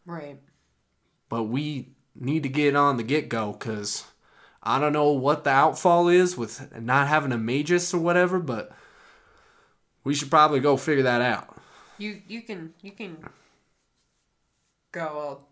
[0.05, 0.37] Right.
[1.27, 4.05] But we need to get on the get go because
[4.61, 8.71] I don't know what the outfall is with not having a magus or whatever, but
[10.03, 11.57] we should probably go figure that out.
[11.97, 13.17] You you can you can
[14.91, 15.01] go.
[15.01, 15.47] I'll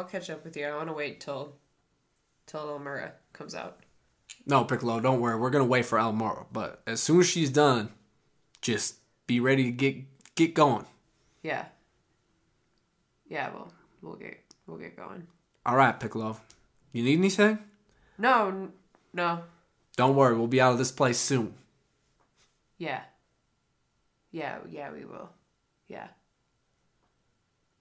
[0.00, 0.66] I'll catch up with you.
[0.66, 1.54] I want to wait till
[2.46, 3.80] till Elamora comes out.
[4.46, 5.38] No, Piccolo, don't worry.
[5.38, 7.90] We're gonna wait for Elamora, but as soon as she's done,
[8.60, 9.96] just be ready to get
[10.34, 10.86] get going.
[11.42, 11.66] Yeah.
[13.28, 13.50] Yeah.
[13.52, 13.72] We'll
[14.02, 15.26] we'll get we'll get going.
[15.66, 16.38] All right, Piccolo.
[16.92, 17.58] You need anything?
[18.16, 18.48] No.
[18.48, 18.72] n-
[19.12, 19.42] No.
[19.96, 20.36] Don't worry.
[20.36, 21.54] We'll be out of this place soon.
[22.78, 23.02] Yeah.
[24.30, 24.58] Yeah.
[24.70, 24.90] Yeah.
[24.92, 25.28] We will.
[25.88, 26.08] Yeah.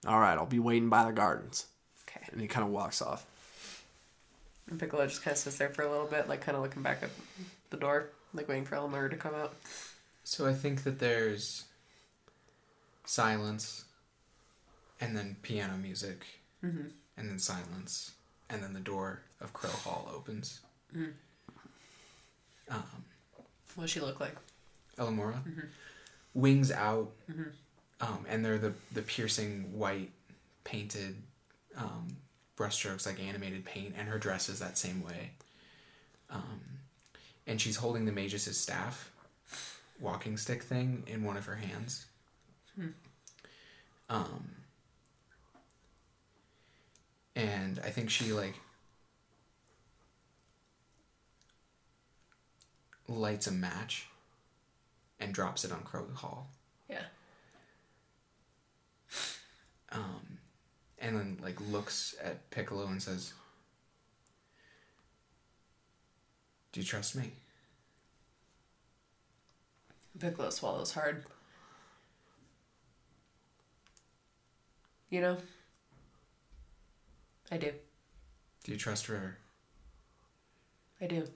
[0.08, 0.38] All right.
[0.38, 1.68] I'll be waiting by the gardens.
[2.08, 2.26] Okay.
[2.32, 3.26] And he kind of walks off.
[4.70, 6.82] And Piccolo just kind of sits there for a little bit, like kind of looking
[6.82, 7.10] back at
[7.70, 9.56] the door, like waiting for Elmore to come out.
[10.24, 11.66] So I think that there's
[13.06, 13.86] silence,
[15.00, 16.26] and then piano music,
[16.64, 16.88] mm-hmm.
[17.16, 18.12] and then silence,
[18.50, 20.60] and then the door of Crow Hall opens.
[20.94, 21.12] Mm-hmm.
[22.70, 23.06] Um,
[23.76, 24.36] What does she look like?
[24.98, 25.68] Elamora, mm-hmm.
[26.34, 27.12] wings out,
[28.02, 30.12] um, and they're the the piercing white
[30.64, 31.16] painted
[31.78, 32.08] um,
[32.58, 35.32] brushstrokes like animated paint, and her dress is that same way.
[36.30, 36.62] Um,
[37.46, 39.12] and she's holding the magus' staff,
[40.00, 42.06] walking stick thing in one of her hands.
[44.10, 44.50] Um,
[47.36, 48.56] and I think she like
[53.08, 54.08] lights a match
[55.20, 56.50] and drops it on Crow Hall.
[56.90, 57.04] Yeah.
[59.92, 60.40] Um,
[61.00, 63.34] and then like looks at Piccolo and says,
[66.72, 67.32] "Do you trust me?"
[70.20, 71.26] Piccolo swallows hard.
[75.10, 75.38] You know?
[77.52, 77.72] I do.
[78.64, 79.38] Do you trust River?
[81.00, 81.28] I do.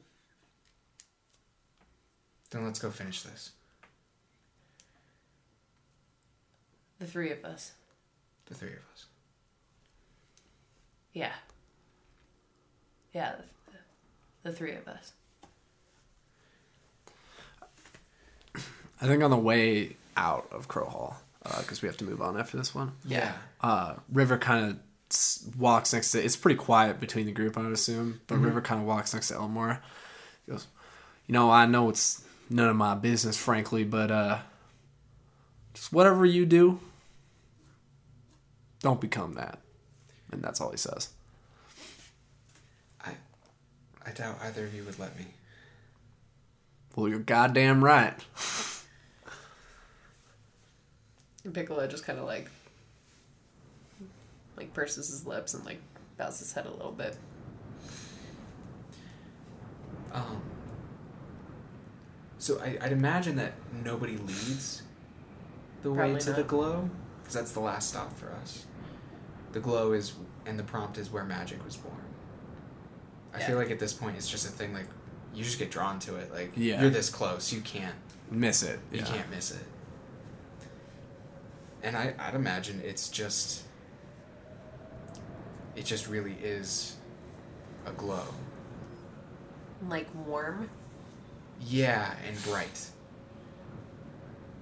[2.49, 3.51] Then let's go finish this.
[6.99, 7.71] The three of us.
[8.51, 9.05] The three of us.
[11.13, 11.31] Yeah.
[13.13, 13.35] Yeah,
[14.43, 15.13] the, the three of us.
[19.01, 21.15] I think on the way out of Crow Hall,
[21.59, 22.91] because we have to move on after this one.
[23.05, 23.31] Yeah.
[23.61, 24.77] uh, River kind of
[25.57, 26.21] walks next to.
[26.23, 28.19] It's pretty quiet between the group, I would assume.
[28.27, 29.81] But River kind of walks next to Elmore.
[30.45, 30.67] He goes,
[31.27, 34.39] "You know, I know it's none of my business, frankly, but uh,
[35.73, 36.79] just whatever you do,
[38.81, 39.59] don't become that."
[40.31, 41.09] And that's all he says.
[43.03, 43.11] I,
[44.05, 45.25] I doubt either of you would let me.
[46.95, 48.13] Well, you're goddamn right.
[51.43, 52.49] And Piccolo just kind of like,
[54.57, 55.81] like purses his lips and like
[56.17, 57.17] bows his head a little bit.
[60.13, 60.41] Um.
[62.37, 63.53] So I, I'd imagine that
[63.83, 64.83] nobody leads
[65.83, 66.89] the way Probably to the glow,
[67.21, 68.65] because that's the last stop for us.
[69.51, 70.13] The glow is,
[70.45, 71.95] and the prompt is where magic was born.
[73.33, 73.47] I Yeah.
[73.47, 74.87] feel like at this point it's just a thing like
[75.33, 76.31] you just get drawn to it.
[76.33, 76.81] Like Yeah.
[76.81, 77.95] you're this close, you can't
[78.29, 78.79] Miss it.
[78.91, 79.05] you Yeah.
[79.05, 79.65] can't miss it.
[81.83, 83.63] And I, I'd imagine it's just
[85.75, 86.95] it just really is
[87.85, 88.25] a glow.
[89.87, 90.69] Like warm.
[91.61, 92.87] Yeah, and bright.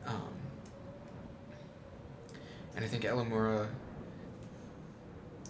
[0.05, 0.21] Um,
[2.75, 3.67] and I think Elamora,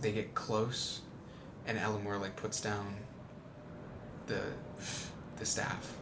[0.02, 1.02] they get close,
[1.66, 2.96] and Elamora like puts down
[4.28, 4.42] the
[5.38, 5.96] the staff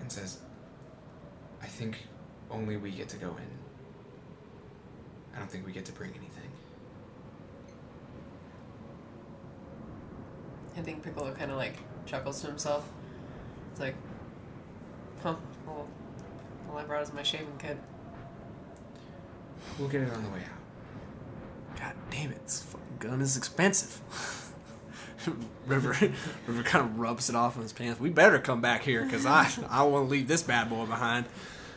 [0.00, 0.38] and says,
[1.62, 2.06] "I think
[2.50, 3.58] only we get to go in.
[5.34, 6.50] I don't think we get to bring anything."
[10.76, 11.76] I think Piccolo kind of like
[12.06, 12.88] chuckles to himself.
[13.70, 13.94] It's like,
[15.22, 15.34] huh,
[15.66, 15.86] well,
[16.70, 17.76] all I brought is my shaving kit.
[19.78, 20.59] We'll get it on the way out.
[21.80, 22.44] God damn it!
[22.44, 24.00] This fucking gun is expensive.
[25.66, 25.90] River,
[26.46, 28.00] River kind of rubs it off on his pants.
[28.00, 31.26] We better come back here because I, I want to leave this bad boy behind.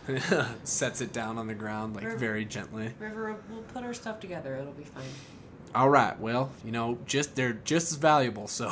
[0.63, 2.93] Sets it down on the ground like River- very gently.
[2.99, 4.55] River, we'll put our stuff together.
[4.55, 5.03] It'll be fine.
[5.75, 8.47] All right, well, you know, just they're just as valuable.
[8.47, 8.71] So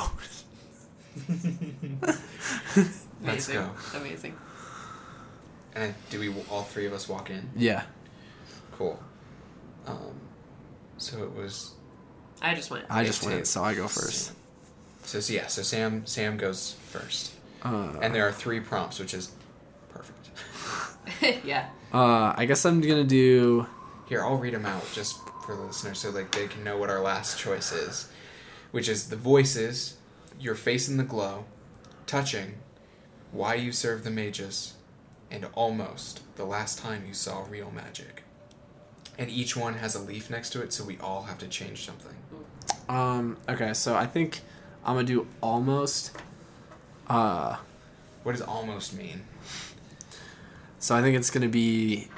[1.28, 2.18] Let's
[3.22, 3.54] Amazing.
[3.54, 3.70] go.
[3.94, 4.36] Amazing.
[5.74, 7.48] And do we all three of us walk in?
[7.56, 7.84] yeah,
[8.72, 8.98] Cool.
[9.86, 9.98] Um,
[11.02, 11.72] so it was.
[12.40, 12.84] I just went.
[12.88, 13.46] I just went, it.
[13.46, 14.32] so I go first.
[15.04, 17.32] So, so yeah, so Sam Sam goes first,
[17.62, 19.32] Uh, and there are three prompts, which is
[19.90, 20.30] perfect.
[21.44, 21.68] yeah.
[21.92, 23.66] uh, I guess I'm gonna do.
[24.08, 26.90] Here, I'll read them out just for the listeners, so like they can know what
[26.90, 28.08] our last choice is,
[28.70, 29.96] which is the voices,
[30.38, 31.44] your face in the glow,
[32.06, 32.56] touching,
[33.32, 34.74] why you serve the mages,
[35.30, 38.21] and almost the last time you saw real magic.
[39.18, 41.84] And each one has a leaf next to it, so we all have to change
[41.84, 42.14] something.
[42.88, 44.40] Um, okay, so I think
[44.84, 46.12] I'm gonna do almost.
[47.08, 47.56] Uh,
[48.22, 49.22] What does almost mean?
[50.78, 52.08] so I think it's gonna be.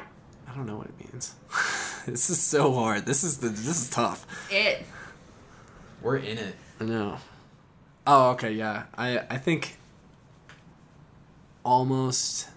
[0.49, 1.35] I don't know what it means.
[2.07, 3.07] this is so hard.
[3.07, 3.49] This is the.
[3.49, 4.27] This is tough.
[4.51, 4.85] It.
[6.01, 6.55] We're in it.
[6.81, 7.19] I know.
[8.07, 8.85] Oh, okay, yeah.
[8.97, 9.77] I I think
[11.65, 12.49] almost.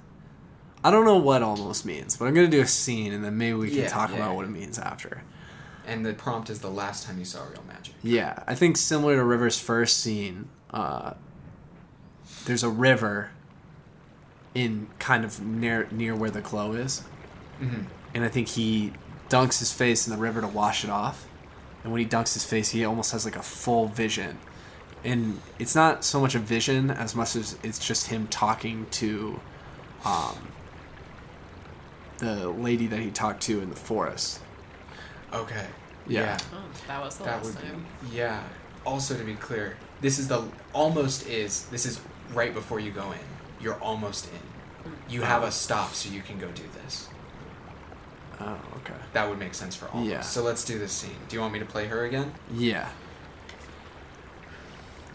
[0.84, 3.54] I don't know what almost means, but I'm gonna do a scene, and then maybe
[3.58, 4.36] we can Yeah, talk yeah, about yeah.
[4.36, 5.24] what it means after.
[5.86, 7.94] And the prompt is the last time you saw real magic.
[8.04, 11.14] Yeah, I think similar to River's first scene, uh,
[12.46, 13.32] there's a river
[14.54, 17.04] in kind of near near where the glow is,
[17.62, 17.84] Mm-hmm.
[18.14, 18.94] and I think he
[19.30, 21.28] dunks his face in the river to wash it off.
[21.84, 24.38] And when he dunks his face, he almost has like a full vision,
[25.04, 29.40] and it's not so much a vision as much as it's just him talking to,
[30.06, 30.36] um,
[32.18, 34.40] the lady that he talked to in the forest.
[35.34, 35.66] Okay.
[36.08, 36.38] Yeah.
[36.54, 37.86] Oh, that was the That last would time.
[38.10, 38.44] be yeah.
[38.86, 40.44] Also to be clear, this is the
[40.74, 42.00] almost is this is
[42.34, 43.20] right before you go in.
[43.62, 44.90] You're almost in.
[44.92, 45.12] Hmm.
[45.12, 47.10] You have a stop so you can go do this.
[48.40, 48.94] Oh, okay.
[49.14, 50.04] That would make sense for all.
[50.04, 50.22] Yeah.
[50.22, 51.16] So let's do this scene.
[51.28, 52.34] Do you want me to play her again?
[52.54, 52.88] Yeah.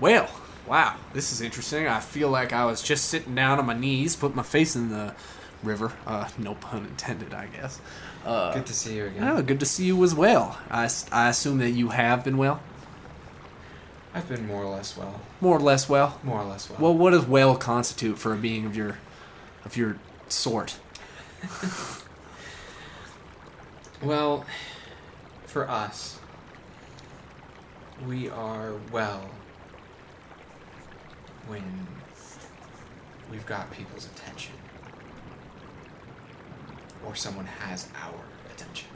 [0.00, 0.28] Well,
[0.66, 1.86] wow, this is interesting.
[1.86, 4.88] I feel like I was just sitting down on my knees, put my face in
[4.90, 5.14] the
[5.62, 5.92] river.
[6.06, 7.80] Uh, no pun intended, I guess.
[8.24, 9.24] Uh, Good to see you again.
[9.28, 10.58] oh, good to see you as well.
[10.70, 12.60] I, I assume that you have been well,
[14.14, 15.20] I've been more or less well.
[15.40, 16.18] more or less well.
[16.22, 16.78] More or less well.
[16.80, 18.98] Well, what does well constitute for a being of your,
[19.64, 19.96] of your
[20.28, 20.78] sort?
[24.02, 24.44] Well,
[25.46, 26.18] for us,
[28.04, 29.30] we are well
[31.46, 31.86] when
[33.30, 34.54] we've got people's attention.
[37.06, 38.88] Or someone has our attention.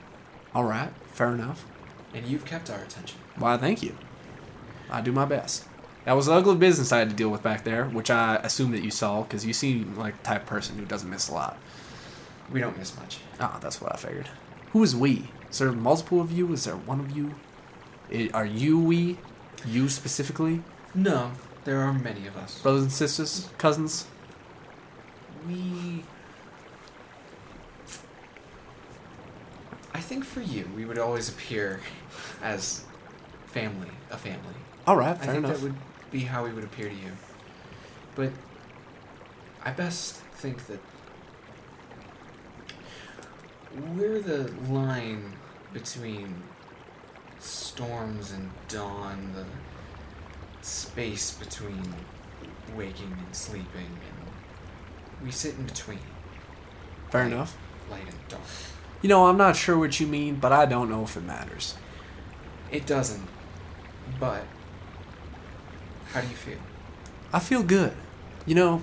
[0.55, 1.65] All right, fair enough.
[2.15, 3.19] And you've kept our attention.
[3.37, 3.97] Why, thank you.
[4.91, 5.65] I do my best.
[6.05, 8.85] That was ugly business I had to deal with back there, which I assume that
[8.85, 11.59] you saw because you seem like the type of person who doesn't miss a lot.
[12.53, 13.19] We don't miss much.
[13.41, 14.29] Ah, that's what I figured.
[14.71, 15.29] Who is we?
[15.51, 16.53] Is there multiple of you?
[16.53, 17.35] Is there one of you?
[18.13, 19.19] I- are you we?
[19.67, 20.63] You specifically?
[20.95, 21.33] No,
[21.65, 22.63] there are many of us.
[22.63, 23.49] Brothers and sisters?
[23.59, 24.07] Cousins?
[25.49, 26.05] We.
[29.97, 31.81] I think for you, we would always appear
[32.43, 32.85] as
[33.47, 34.55] family, a family.
[34.87, 35.57] Alright, fair I think enough.
[35.61, 35.75] that would
[36.11, 37.13] be how we would appear to you.
[38.15, 38.31] But
[39.65, 40.81] I best think that
[43.95, 45.33] we're the line
[45.73, 46.43] between
[47.39, 49.45] storms and dawn, the
[50.67, 51.83] space between
[52.77, 56.01] waking and sleeping, and we sit in between
[57.11, 57.57] Fair light- enough.
[57.91, 58.43] light and dark.
[59.03, 61.75] You know, I'm not sure what you mean, but I don't know if it matters.
[62.71, 63.23] It doesn't,
[64.19, 64.45] but
[66.13, 66.59] how do you feel?
[67.33, 67.93] I feel good.
[68.47, 68.83] You know,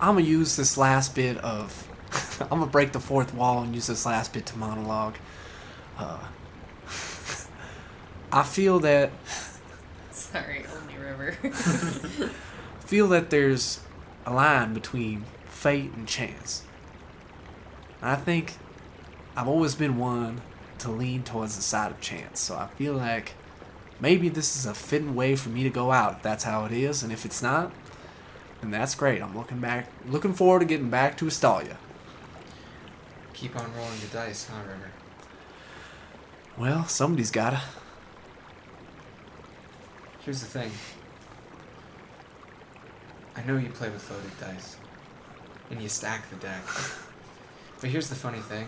[0.00, 1.86] I'm gonna use this last bit of.
[2.40, 5.16] I'm gonna break the fourth wall and use this last bit to monologue.
[5.98, 6.18] Uh,
[8.32, 9.10] I feel that
[10.10, 11.32] Sorry, only River.
[12.80, 13.80] feel that there's
[14.26, 16.62] a line between fate and chance.
[18.02, 18.54] I think
[19.38, 20.40] I've always been one
[20.78, 22.40] to lean towards the side of chance.
[22.40, 23.34] So I feel like
[24.00, 26.72] maybe this is a fitting way for me to go out if that's how it
[26.72, 27.70] is, and if it's not,
[28.60, 29.22] then that's great.
[29.22, 31.78] I'm looking back looking forward to getting back to Estalia.
[33.32, 34.90] Keep on rolling the dice, huh, River?
[36.56, 37.62] Well, somebody's gotta.
[40.18, 40.72] Here's the thing.
[43.36, 44.76] I know you play with loaded dice,
[45.70, 46.62] and you stack the deck.
[47.80, 48.66] But here's the funny thing.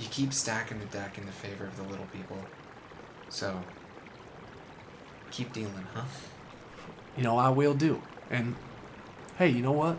[0.00, 2.38] You keep stacking the deck in the favor of the little people.
[3.28, 3.62] So,
[5.30, 6.04] keep dealing, huh?
[7.16, 8.02] You know, I will do.
[8.30, 8.56] And
[9.36, 9.98] hey, you know what?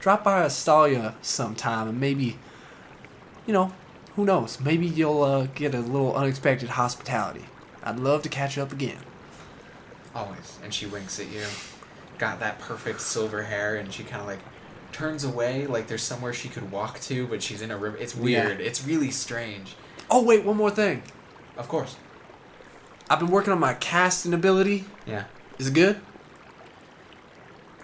[0.00, 2.38] Drop by Estalia sometime and maybe,
[3.46, 3.72] you know,
[4.16, 4.60] who knows?
[4.60, 7.44] Maybe you'll uh, get a little unexpected hospitality.
[7.82, 8.98] I'd love to catch up again.
[10.14, 10.58] Always.
[10.62, 11.44] And she winks at you.
[12.18, 14.40] Got that perfect silver hair, and she kind of like
[14.92, 17.96] turns away, like there's somewhere she could walk to, but she's in a river.
[17.96, 18.60] It's weird.
[18.60, 19.76] It's really strange.
[20.10, 21.02] Oh, wait, one more thing.
[21.56, 21.96] Of course.
[23.10, 24.84] I've been working on my casting ability.
[25.06, 25.24] Yeah.
[25.58, 26.00] Is it good?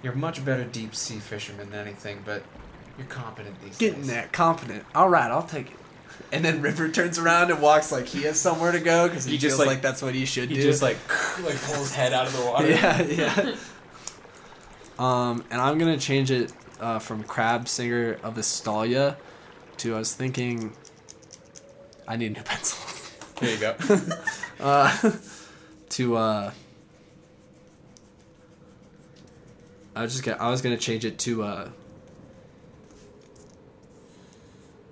[0.02, 2.42] You're much better deep sea fisherman than anything, but
[2.98, 4.08] you're competent these Getting days.
[4.10, 4.84] that confident.
[4.94, 5.76] All right, I'll take it.
[6.30, 9.32] And then River turns around and walks like he has somewhere to go because he,
[9.32, 10.60] He just, feels like- like, that's what he should He do.
[10.60, 10.96] He just like
[11.42, 12.68] like pulls his head out of the water.
[12.70, 13.56] yeah, yeah.
[14.98, 19.16] um, and I'm gonna change it uh, from Crab Singer of Estalia
[19.78, 20.72] to I was thinking.
[22.06, 22.78] I need a new pencil.
[23.40, 23.74] There you go.
[24.60, 25.10] uh,
[25.90, 26.50] to uh,
[29.96, 31.68] I was just gonna, I was gonna change it to uh.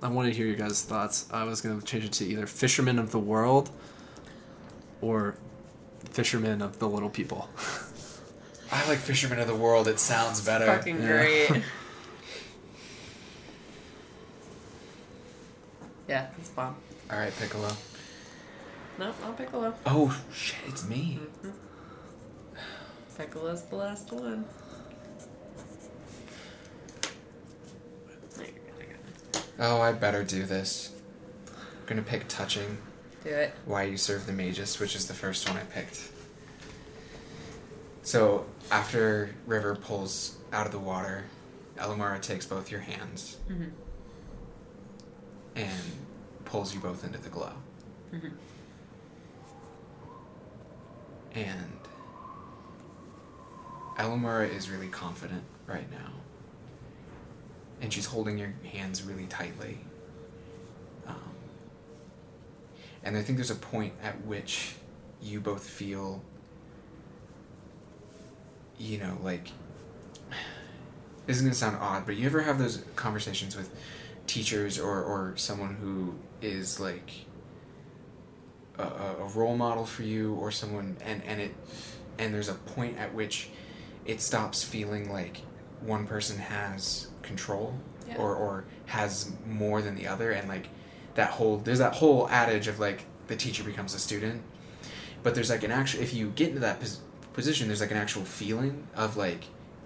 [0.03, 1.29] I want to hear your guys' thoughts.
[1.33, 3.71] I was gonna change it to either Fisherman of the World
[5.01, 5.37] or
[6.11, 7.49] Fisherman of the Little People.
[8.73, 9.87] I like Fisherman of the World.
[9.87, 10.67] It sounds better.
[10.67, 11.07] Fucking Yeah.
[11.09, 11.49] great.
[16.09, 16.77] yeah, it's bomb.
[17.11, 17.69] All right, Piccolo.
[18.99, 19.75] No, no Piccolo.
[19.87, 20.59] Oh shit!
[20.69, 21.19] It's me.
[21.21, 21.51] Mm-hmm.
[23.19, 24.45] Piccolo's the last one.
[28.37, 28.95] There you go, there you
[29.33, 29.41] go.
[29.59, 30.93] Oh, I better do this.
[31.49, 31.55] I'm
[31.87, 32.79] gonna pick touching.
[33.23, 33.55] Do it.
[33.67, 36.01] Why you serve the magus, which is the first one I picked.
[38.03, 41.25] So after River pulls out of the water,
[41.77, 43.71] Elamora takes both your hands Mhm.
[45.55, 45.93] and
[46.47, 47.53] pulls you both into the glow.
[48.13, 48.33] Mhm.
[51.35, 51.79] And
[53.99, 56.13] Elamora is really confident right now.
[57.83, 59.85] And she's holding your hands really tightly.
[61.07, 61.35] Um,
[63.03, 64.77] and I think there's a point at which
[65.21, 66.23] you both feel,
[68.79, 69.49] you know, like,
[71.27, 73.71] this is going to sound odd, but you ever have those conversations with
[74.27, 77.11] teachers or, or someone who is like
[78.79, 81.55] a, a role model for you or someone and, and it
[82.19, 83.51] and there's a point at which
[84.05, 85.39] it stops feeling like
[85.81, 87.75] one person has control
[88.09, 88.17] Yeah.
[88.19, 90.69] or, or has more than the other and like
[91.15, 94.43] that whole there's that whole adage of like the teacher becomes a student
[95.23, 97.01] but there's like an actual if you get into that pos-
[97.33, 99.45] position there's like an actual feeling of like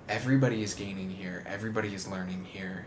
[0.08, 2.86] everybody is gaining here everybody is learning here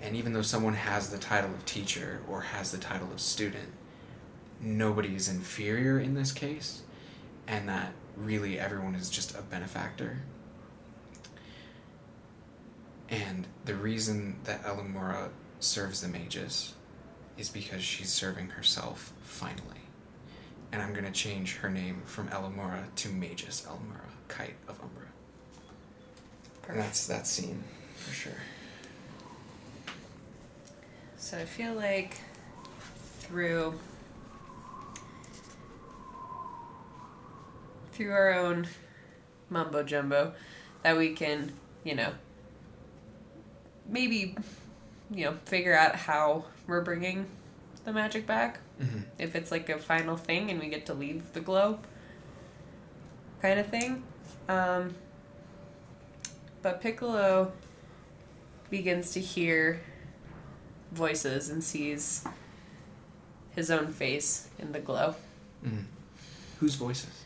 [0.00, 3.72] and even though someone has the title of teacher or has the title of student
[4.60, 6.82] nobody is inferior in this case
[7.46, 10.18] and that really everyone is just a benefactor
[13.10, 15.30] and the reason that Elamora
[15.60, 16.74] serves the mages
[17.36, 19.77] is because she's serving herself finally.
[20.72, 25.06] And I'm gonna change her name from Elamora to Magus Elamora, Kite of Umbra.
[26.68, 27.64] And that's that scene
[27.96, 28.32] for sure.
[31.16, 32.20] So I feel like
[33.20, 33.78] through
[37.92, 38.68] through our own
[39.50, 40.32] mumbo jumbo
[40.82, 41.52] that we can,
[41.84, 42.12] you know,
[43.88, 44.36] maybe
[45.10, 47.26] you know, figure out how we're bringing
[47.84, 48.60] the magic back.
[48.80, 49.00] Mm-hmm.
[49.18, 51.84] If it's like a final thing and we get to leave the globe
[53.42, 54.02] kind of thing.
[54.48, 54.94] Um,
[56.62, 57.52] but Piccolo
[58.70, 59.80] begins to hear
[60.92, 62.24] voices and sees
[63.54, 65.14] his own face in the glow.
[65.64, 65.82] Mm-hmm.
[66.60, 67.24] Whose voices?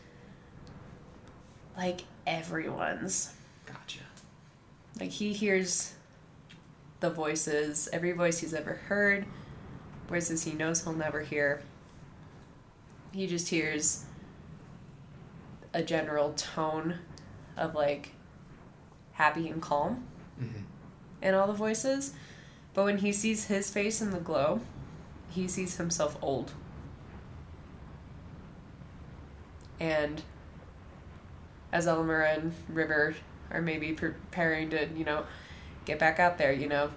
[1.76, 3.32] Like everyone's.
[3.66, 4.00] Gotcha.
[5.00, 5.94] Like he hears
[7.00, 9.26] the voices, every voice he's ever heard,
[10.08, 11.62] voices he knows he'll never hear.
[13.12, 14.04] He just hears
[15.74, 16.98] a general tone
[17.56, 18.10] of like
[19.12, 20.04] happy and calm
[20.40, 20.62] Mm-hmm.
[21.22, 22.14] in all the voices.
[22.74, 24.60] But when he sees his face in the glow,
[25.30, 26.52] he sees himself old.
[29.78, 30.22] And
[31.72, 33.14] as Elmer and River
[33.50, 35.24] are maybe preparing to, you know,
[35.84, 36.90] get back out there, you know,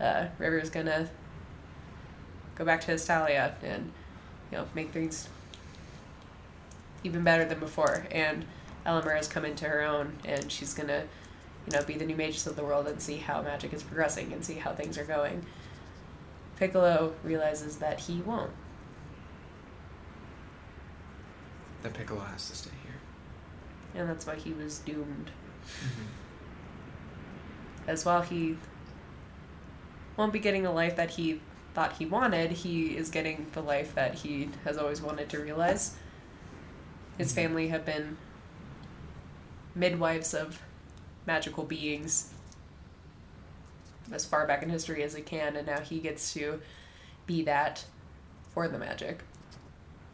[0.00, 1.08] uh, River's gonna
[2.56, 3.92] go back to Estalia and,
[4.50, 5.28] you know, make things
[7.04, 8.06] even better than before.
[8.10, 8.44] And
[8.84, 11.04] Elamora's come into her own and she's gonna
[11.66, 14.32] you know, be the new mages of the world and see how magic is progressing
[14.32, 15.44] and see how things are going.
[16.56, 18.52] Piccolo realizes that he won't.
[21.82, 24.00] That Piccolo has to stay here.
[24.00, 25.30] And that's why he was doomed.
[25.64, 26.04] Mm-hmm.
[27.88, 28.56] As while he
[30.16, 31.40] won't be getting the life that he
[31.76, 35.94] thought he wanted, he is getting the life that he has always wanted to realize.
[37.18, 37.34] His Mhm.
[37.34, 38.16] family have been
[39.74, 40.62] midwives of
[41.26, 42.32] magical beings
[44.10, 46.62] as far back in history as it can, and now he gets to
[47.26, 47.84] be that
[48.54, 49.20] for the magic.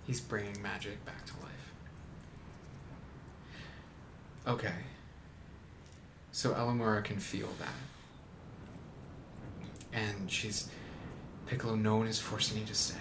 [0.05, 1.73] He's bringing magic back to life.
[4.49, 4.75] Okay.
[6.33, 7.69] So Elamora can feel that.
[9.93, 10.69] And she's.
[11.53, 12.97] Piccolo, no one is forcing you to stay.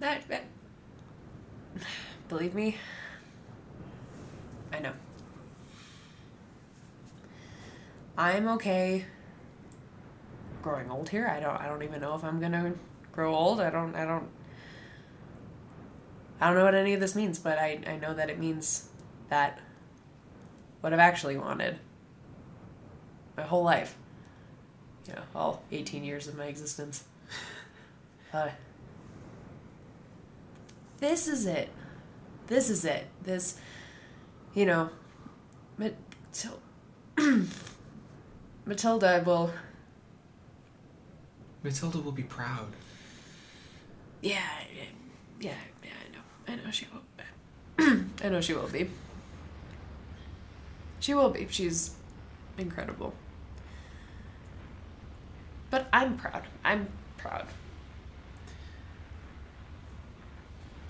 [0.00, 0.44] That, that
[2.28, 2.76] believe me,
[4.70, 4.92] I know.
[8.18, 9.06] I'm okay
[10.60, 11.26] growing old here.
[11.26, 12.74] I don't I don't even know if I'm gonna
[13.12, 13.62] grow old.
[13.62, 14.28] I don't I don't
[16.38, 18.90] I don't know what any of this means, but I, I know that it means
[19.30, 19.58] that
[20.82, 21.78] what I've actually wanted
[23.38, 23.96] my whole life.
[25.08, 27.04] Know, all eighteen years of my existence.
[28.32, 28.50] Uh,
[30.98, 31.70] this is it.
[32.46, 33.06] This is it.
[33.22, 33.58] This,
[34.54, 34.90] you know,
[35.80, 36.58] Matil-
[38.66, 39.50] Matilda will,
[41.62, 42.68] Matilda will be proud.
[44.20, 44.40] yeah,
[45.40, 45.52] Yeah,
[45.82, 46.22] yeah, I know.
[46.60, 47.02] I know she will.
[48.24, 48.90] I know she will be.
[51.00, 51.46] She will be.
[51.50, 51.92] She's
[52.58, 53.14] incredible.
[55.70, 56.44] But I'm proud.
[56.64, 57.46] I'm proud.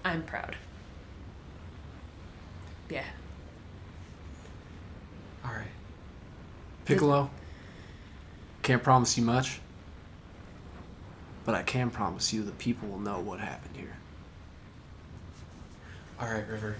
[0.05, 0.57] I'm proud.
[2.89, 3.05] Yeah.
[5.45, 5.66] All right.
[6.85, 7.31] Piccolo,
[8.62, 9.61] can't promise you much,
[11.45, 13.97] but I can promise you the people will know what happened here.
[16.20, 16.76] All right, River.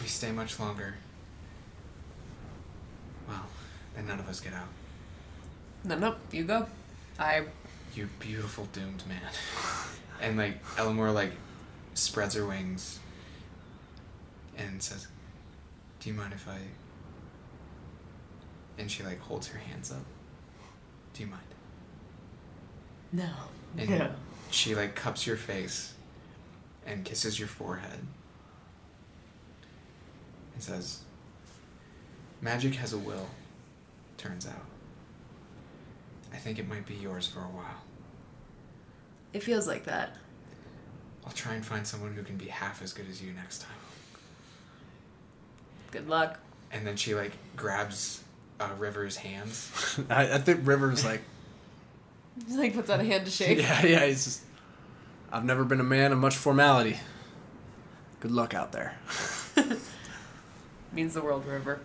[0.00, 0.94] We stay much longer.
[3.28, 3.46] Well,
[3.94, 4.68] then none of us get out.
[5.84, 6.66] No, no, you go.
[7.18, 7.42] I
[7.94, 9.20] You beautiful doomed man.
[10.20, 11.30] And like Eleanor like
[11.94, 12.98] spreads her wings
[14.56, 15.06] and says,
[16.00, 16.58] "Do you mind if I?"
[18.78, 20.02] And she like holds her hands up.
[21.14, 21.42] Do you mind?
[23.12, 23.30] no.
[23.76, 24.10] And No.
[24.50, 25.94] she like cups your face
[26.84, 28.00] and kisses your forehead
[30.54, 31.00] and says,
[32.40, 33.28] Magic has a will,
[34.16, 34.64] turns out.
[36.32, 37.82] I think it might be yours for a while.
[39.32, 40.16] It feels like that.
[41.26, 43.76] I'll try and find someone who can be half as good as you next time.
[45.90, 46.38] Good luck.
[46.72, 48.22] And then she like grabs
[48.60, 50.00] uh, River's hands.
[50.10, 51.20] I, I think River's like,
[52.46, 53.58] Just like puts out a hand to shake.
[53.58, 54.42] yeah, yeah, he's just,
[55.32, 56.98] I've never been a man of much formality.
[58.20, 58.96] Good luck out there.
[60.92, 61.80] Means the world, River.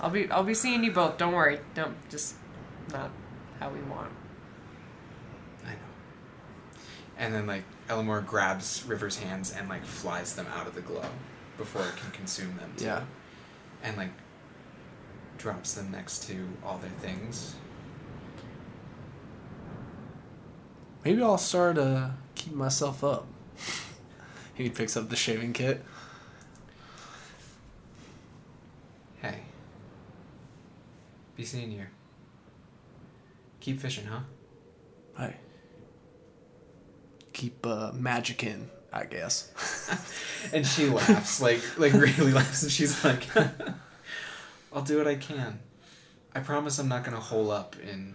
[0.00, 1.18] I'll be I'll be seeing you both.
[1.18, 1.58] Don't worry.
[1.74, 2.36] Don't just
[2.92, 3.10] not
[3.60, 4.10] how we want.
[5.64, 6.80] I know.
[7.18, 11.04] And then like Eleanor grabs River's hands and like flies them out of the glow
[11.56, 12.72] before it can consume them.
[12.76, 12.84] Too.
[12.86, 13.04] Yeah.
[13.82, 14.10] And like
[15.38, 17.54] drops them next to all their things.
[21.04, 23.26] Maybe I'll start uh, keeping myself up.
[24.54, 25.84] he picks up the shaving kit.
[29.22, 29.40] Hey.
[31.36, 31.86] Be seeing you.
[33.68, 34.20] Keep fishing, huh?
[35.18, 35.36] Hey.
[37.34, 39.52] Keep uh, magicking, I guess.
[40.54, 43.26] And she laughs, like like really laughs, and she's like,
[44.72, 45.58] "I'll do what I can.
[46.34, 48.14] I promise I'm not gonna hole up in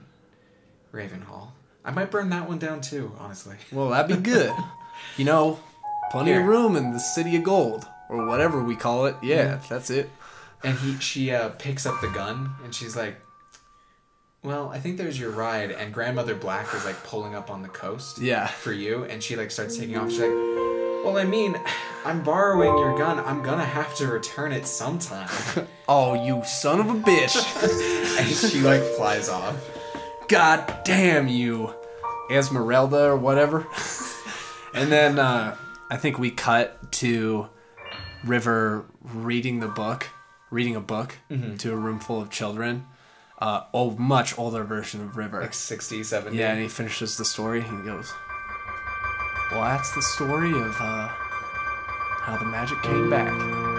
[0.91, 1.51] Ravenhall.
[1.85, 3.57] I might burn that one down too, honestly.
[3.71, 4.55] Well, that'd be good.
[5.17, 5.59] you know,
[6.09, 9.17] plenty of room in the city of gold, or whatever we call it.
[9.21, 10.09] Yeah, that's it.
[10.63, 13.17] And he she uh, picks up the gun, and she's like,
[14.43, 17.69] "Well, I think there's your ride." And Grandmother Black is like pulling up on the
[17.69, 18.19] coast.
[18.19, 18.47] Yeah.
[18.47, 20.09] For you, and she like starts taking off.
[20.11, 20.29] She's like,
[21.03, 21.55] "Well, I mean,
[22.05, 23.19] I'm borrowing your gun.
[23.19, 25.29] I'm gonna have to return it sometime."
[25.85, 27.35] Oh, you son of a bitch!
[28.19, 29.55] and she like flies off.
[30.29, 31.73] God damn you,
[32.31, 33.67] Esmeralda or whatever.
[34.73, 35.57] and then uh,
[35.89, 37.49] I think we cut to
[38.23, 40.07] River reading the book,
[40.51, 41.15] reading a book
[41.57, 42.85] to a room full of children.
[43.43, 45.41] Uh, oh, much older version of River.
[45.41, 46.37] Like 60, 70.
[46.37, 47.59] Yeah, and he finishes the story.
[47.61, 48.13] He goes,
[49.51, 53.72] "Well, that's the story of uh, how the magic came back."